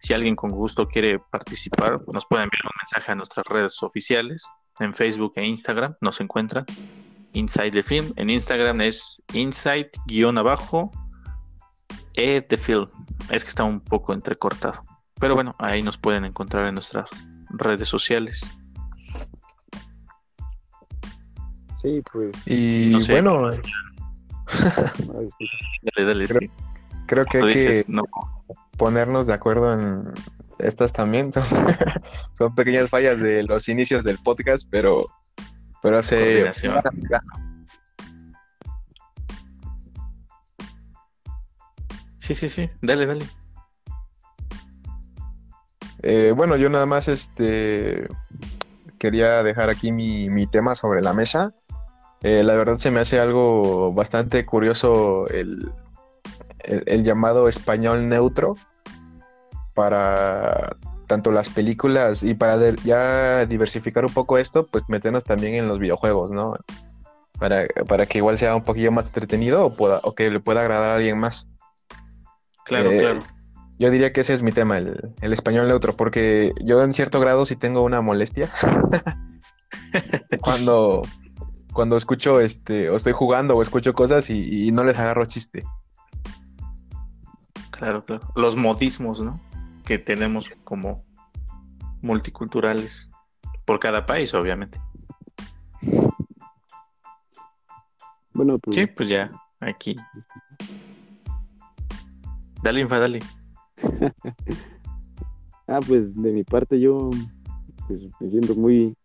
Si 0.00 0.12
alguien 0.12 0.36
con 0.36 0.50
gusto 0.50 0.86
quiere 0.86 1.18
participar, 1.18 2.00
nos 2.12 2.26
puede 2.26 2.44
enviar 2.44 2.62
un 2.64 2.72
mensaje 2.82 3.12
a 3.12 3.14
nuestras 3.14 3.46
redes 3.46 3.82
oficiales. 3.82 4.44
En 4.80 4.92
Facebook 4.92 5.32
e 5.36 5.46
Instagram 5.46 5.94
nos 6.00 6.20
encuentran. 6.20 6.66
Inside 7.32 7.70
the 7.70 7.82
Film. 7.82 8.12
En 8.16 8.30
Instagram 8.30 8.80
es 8.82 9.22
inside-abajo 9.32 10.90
e 12.14 12.42
the 12.42 12.56
film. 12.56 12.88
Es 13.30 13.44
que 13.44 13.48
está 13.48 13.64
un 13.64 13.80
poco 13.80 14.12
entrecortado. 14.12 14.84
Pero 15.20 15.34
bueno, 15.34 15.54
ahí 15.58 15.82
nos 15.82 15.96
pueden 15.96 16.24
encontrar 16.24 16.66
en 16.66 16.74
nuestras 16.74 17.08
redes 17.50 17.88
sociales. 17.88 18.40
Sí, 21.82 22.00
pues. 22.12 22.34
Y 22.46 22.94
bueno, 23.10 23.50
dale, 25.96 26.06
dale, 26.06 26.26
creo, 26.26 26.50
creo 27.06 27.26
que 27.26 27.38
hay 27.38 27.54
que 27.54 27.84
ponernos 28.76 29.26
de 29.26 29.34
acuerdo 29.34 29.72
en 29.72 30.02
estas 30.58 30.92
también. 30.92 31.32
Son, 31.32 31.44
son 32.32 32.54
pequeñas 32.54 32.88
fallas 32.90 33.20
de 33.20 33.42
los 33.44 33.68
inicios 33.68 34.04
del 34.04 34.18
podcast, 34.18 34.66
pero, 34.70 35.06
pero 35.82 36.02
se. 36.02 36.50
Sí, 42.16 42.34
sí, 42.34 42.48
sí, 42.48 42.70
dale, 42.80 43.04
dale. 43.04 43.26
Eh, 46.06 46.32
bueno, 46.36 46.56
yo 46.56 46.68
nada 46.68 46.84
más 46.84 47.08
este 47.08 48.06
quería 48.98 49.42
dejar 49.42 49.70
aquí 49.70 49.90
mi, 49.90 50.28
mi 50.28 50.46
tema 50.46 50.74
sobre 50.74 51.00
la 51.00 51.14
mesa. 51.14 51.54
Eh, 52.20 52.42
la 52.44 52.56
verdad 52.56 52.76
se 52.76 52.90
me 52.90 53.00
hace 53.00 53.18
algo 53.18 53.90
bastante 53.94 54.44
curioso 54.44 55.26
el, 55.28 55.72
el, 56.58 57.04
llamado 57.04 57.48
español 57.48 58.06
neutro 58.06 58.54
para 59.72 60.76
tanto 61.06 61.32
las 61.32 61.48
películas 61.48 62.22
y 62.22 62.34
para 62.34 62.74
ya 62.84 63.46
diversificar 63.46 64.04
un 64.04 64.12
poco 64.12 64.36
esto, 64.36 64.66
pues 64.66 64.84
meternos 64.88 65.24
también 65.24 65.54
en 65.54 65.68
los 65.68 65.78
videojuegos, 65.78 66.30
¿no? 66.30 66.54
Para, 67.38 67.66
para 67.88 68.04
que 68.04 68.18
igual 68.18 68.36
sea 68.36 68.54
un 68.54 68.64
poquillo 68.64 68.92
más 68.92 69.06
entretenido 69.06 69.64
o, 69.64 69.74
pueda, 69.74 70.00
o 70.02 70.14
que 70.14 70.30
le 70.30 70.40
pueda 70.40 70.60
agradar 70.60 70.90
a 70.90 70.96
alguien 70.96 71.18
más. 71.18 71.48
Claro, 72.64 72.90
eh, 72.90 72.98
claro. 72.98 73.20
Yo 73.78 73.90
diría 73.90 74.12
que 74.12 74.20
ese 74.20 74.34
es 74.34 74.42
mi 74.42 74.52
tema, 74.52 74.78
el, 74.78 75.12
el, 75.20 75.32
español 75.32 75.66
neutro, 75.66 75.96
porque 75.96 76.52
yo 76.62 76.82
en 76.82 76.94
cierto 76.94 77.18
grado 77.18 77.44
sí 77.44 77.56
tengo 77.56 77.82
una 77.82 78.00
molestia. 78.00 78.48
cuando, 80.40 81.02
cuando 81.72 81.96
escucho, 81.96 82.40
este, 82.40 82.88
o 82.88 82.96
estoy 82.96 83.12
jugando 83.12 83.56
o 83.56 83.62
escucho 83.62 83.92
cosas 83.92 84.30
y, 84.30 84.70
no 84.72 84.84
les 84.84 84.98
agarro 84.98 85.26
chiste. 85.26 85.64
Claro, 87.70 88.04
claro. 88.04 88.26
Los 88.36 88.56
modismos, 88.56 89.20
¿no? 89.20 89.38
Que 89.84 89.98
tenemos 89.98 90.50
como 90.62 91.04
multiculturales 92.00 93.10
por 93.64 93.80
cada 93.80 94.06
país, 94.06 94.32
obviamente. 94.34 94.80
Bueno, 98.32 98.58
pues... 98.58 98.76
Sí, 98.76 98.86
pues 98.86 99.08
ya, 99.08 99.30
aquí. 99.60 99.96
Dale, 102.62 102.80
Infa, 102.80 102.98
dale. 102.98 103.18
ah, 105.68 105.80
pues 105.86 106.14
de 106.14 106.32
mi 106.32 106.44
parte 106.44 106.80
yo 106.80 107.10
pues, 107.86 108.08
me 108.20 108.28
siento 108.28 108.54
muy 108.54 108.96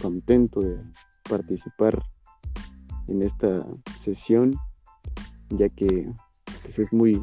contento 0.00 0.60
de 0.60 0.78
participar 1.28 2.02
en 3.08 3.22
esta 3.22 3.66
sesión, 3.98 4.54
ya 5.50 5.68
que 5.68 6.12
pues, 6.44 6.78
es 6.78 6.92
muy, 6.92 7.20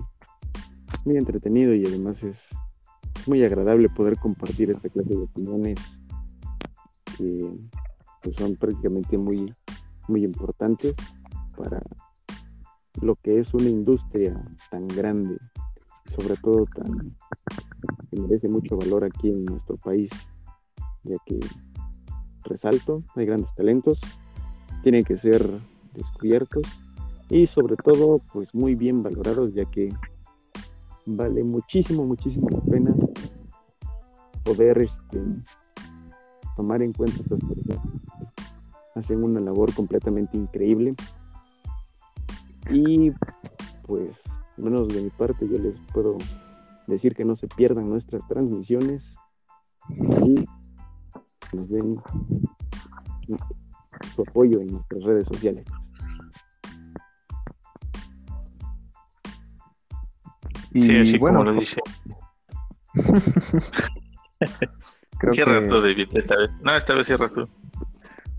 muy 1.05 1.17
entretenido 1.17 1.73
y 1.73 1.85
además 1.85 2.23
es, 2.23 2.49
muy 3.27 3.43
agradable 3.43 3.89
poder 3.89 4.17
compartir 4.17 4.69
esta 4.69 4.89
clase 4.89 5.15
de 5.15 5.23
opiniones 5.23 5.79
que 7.17 7.49
pues, 8.21 8.35
son 8.35 8.55
prácticamente 8.55 9.17
muy, 9.17 9.53
muy 10.07 10.23
importantes 10.23 10.93
para 11.57 11.81
lo 13.01 13.15
que 13.15 13.39
es 13.39 13.53
una 13.53 13.69
industria 13.69 14.43
tan 14.69 14.87
grande, 14.87 15.37
sobre 16.05 16.35
todo 16.37 16.65
tan 16.65 17.15
que 18.09 18.19
merece 18.19 18.47
mucho 18.47 18.77
valor 18.77 19.03
aquí 19.03 19.29
en 19.29 19.45
nuestro 19.45 19.77
país, 19.77 20.11
ya 21.03 21.17
que 21.25 21.39
resalto, 22.43 23.03
hay 23.15 23.25
grandes 23.25 23.53
talentos, 23.55 23.99
tienen 24.83 25.03
que 25.03 25.17
ser 25.17 25.47
descubiertos 25.93 26.63
y 27.29 27.47
sobre 27.47 27.75
todo 27.77 28.19
pues 28.31 28.53
muy 28.53 28.75
bien 28.75 29.01
valorados 29.01 29.53
ya 29.53 29.65
que 29.65 29.89
vale 31.05 31.43
muchísimo, 31.43 32.05
muchísimo 32.05 32.47
la 32.49 32.61
pena 32.61 32.95
poder 34.43 34.77
este, 34.79 35.21
tomar 36.55 36.81
en 36.81 36.93
cuenta 36.93 37.19
estas 37.19 37.39
personas. 37.39 37.79
Hacen 38.95 39.23
una 39.23 39.39
labor 39.39 39.73
completamente 39.73 40.37
increíble 40.37 40.95
y 42.69 43.11
pues 43.87 44.21
menos 44.57 44.87
de 44.89 45.01
mi 45.01 45.09
parte 45.09 45.47
yo 45.47 45.57
les 45.57 45.79
puedo 45.93 46.17
decir 46.87 47.15
que 47.15 47.25
no 47.25 47.35
se 47.35 47.47
pierdan 47.47 47.89
nuestras 47.89 48.27
transmisiones 48.27 49.15
y 49.89 50.45
nos 51.55 51.69
den 51.69 52.01
su 54.15 54.21
apoyo 54.21 54.59
en 54.59 54.67
nuestras 54.67 55.03
redes 55.03 55.27
sociales. 55.27 55.65
Y 60.73 60.83
sí, 60.83 60.97
así 60.97 61.17
bueno, 61.17 61.39
como 61.39 61.51
lo 61.51 61.59
dice. 61.59 61.79
cierra 65.31 65.67
tú, 65.67 65.81
David, 65.81 66.09
esta 66.13 66.35
vez. 66.35 66.51
No, 66.61 66.75
esta 66.75 66.95
vez 66.95 67.05
cierra 67.05 67.29
tú. 67.29 67.47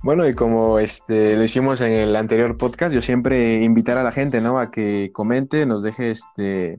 Bueno, 0.05 0.29
y 0.29 0.35
como 0.35 0.79
este 0.81 1.35
lo 1.35 1.45
hicimos 1.45 1.81
en 1.81 1.93
el 1.93 2.15
anterior 2.15 2.59
podcast, 2.59 2.95
yo 2.95 3.01
siempre 3.01 3.63
invitar 3.63 3.97
a 3.97 4.03
la 4.03 4.13
gente, 4.13 4.43
¿no? 4.43 4.59
A 4.59 4.71
que 4.71 5.11
comente, 5.15 5.65
nos 5.65 5.83
deje 5.83 6.11
este 6.11 6.79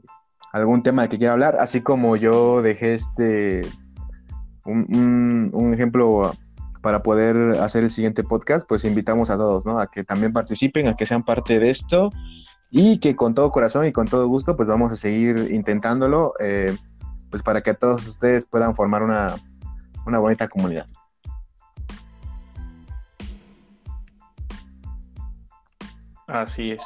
algún 0.53 0.83
tema 0.83 1.09
que 1.09 1.17
quiera 1.17 1.33
hablar, 1.33 1.57
así 1.59 1.81
como 1.81 2.17
yo 2.17 2.61
dejé 2.61 2.93
este 2.93 3.61
un, 4.63 5.71
ejemplo 5.73 6.33
para 6.83 7.01
poder 7.01 7.59
hacer 7.61 7.83
el 7.83 7.89
siguiente 7.89 8.23
podcast, 8.23 8.67
pues 8.67 8.85
invitamos 8.85 9.31
a 9.31 9.37
todos, 9.37 9.65
¿no? 9.65 9.79
A 9.79 9.87
que 9.87 10.03
también 10.03 10.31
participen, 10.31 10.87
a 10.87 10.95
que 10.95 11.07
sean 11.07 11.23
parte 11.23 11.57
de 11.57 11.71
esto 11.71 12.11
y 12.69 12.99
que 12.99 13.15
con 13.15 13.33
todo 13.33 13.49
corazón 13.49 13.87
y 13.87 13.91
con 13.91 14.05
todo 14.07 14.27
gusto, 14.27 14.55
pues 14.55 14.69
vamos 14.69 14.91
a 14.91 14.97
seguir 14.97 15.49
intentándolo, 15.51 16.33
eh, 16.39 16.77
pues 17.31 17.41
para 17.41 17.63
que 17.63 17.73
todos 17.73 18.07
ustedes 18.07 18.45
puedan 18.45 18.75
formar 18.75 19.01
una, 19.01 19.33
una 20.05 20.19
bonita 20.19 20.47
comunidad. 20.47 20.85
Así 26.27 26.71
es. 26.71 26.83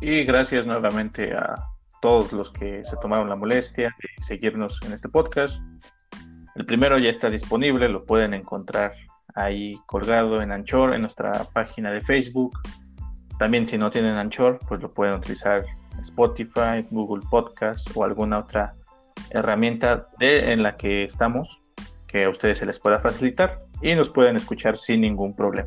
Y 0.00 0.24
gracias 0.24 0.66
nuevamente 0.66 1.34
a 1.34 1.54
todos 2.00 2.32
los 2.32 2.50
que 2.50 2.84
se 2.84 2.96
tomaron 2.98 3.28
la 3.28 3.36
molestia 3.36 3.94
de 4.02 4.24
seguirnos 4.24 4.80
en 4.84 4.92
este 4.92 5.08
podcast. 5.08 5.62
El 6.54 6.66
primero 6.66 6.98
ya 6.98 7.10
está 7.10 7.30
disponible, 7.30 7.88
lo 7.88 8.04
pueden 8.04 8.34
encontrar 8.34 8.92
ahí 9.34 9.80
colgado 9.86 10.42
en 10.42 10.52
Anchor, 10.52 10.94
en 10.94 11.00
nuestra 11.00 11.32
página 11.52 11.90
de 11.90 12.00
Facebook. 12.00 12.58
También 13.38 13.66
si 13.66 13.78
no 13.78 13.90
tienen 13.90 14.16
Anchor, 14.16 14.58
pues 14.68 14.80
lo 14.80 14.92
pueden 14.92 15.14
utilizar 15.14 15.64
Spotify, 16.00 16.86
Google 16.90 17.26
Podcast 17.30 17.88
o 17.96 18.04
alguna 18.04 18.38
otra 18.38 18.74
herramienta 19.30 20.08
de, 20.18 20.52
en 20.52 20.62
la 20.62 20.76
que 20.76 21.04
estamos 21.04 21.60
que 22.06 22.24
a 22.24 22.28
ustedes 22.28 22.58
se 22.58 22.66
les 22.66 22.78
pueda 22.78 23.00
facilitar 23.00 23.58
y 23.82 23.94
nos 23.94 24.08
pueden 24.08 24.36
escuchar 24.36 24.76
sin 24.76 25.00
ningún 25.00 25.34
problema. 25.34 25.66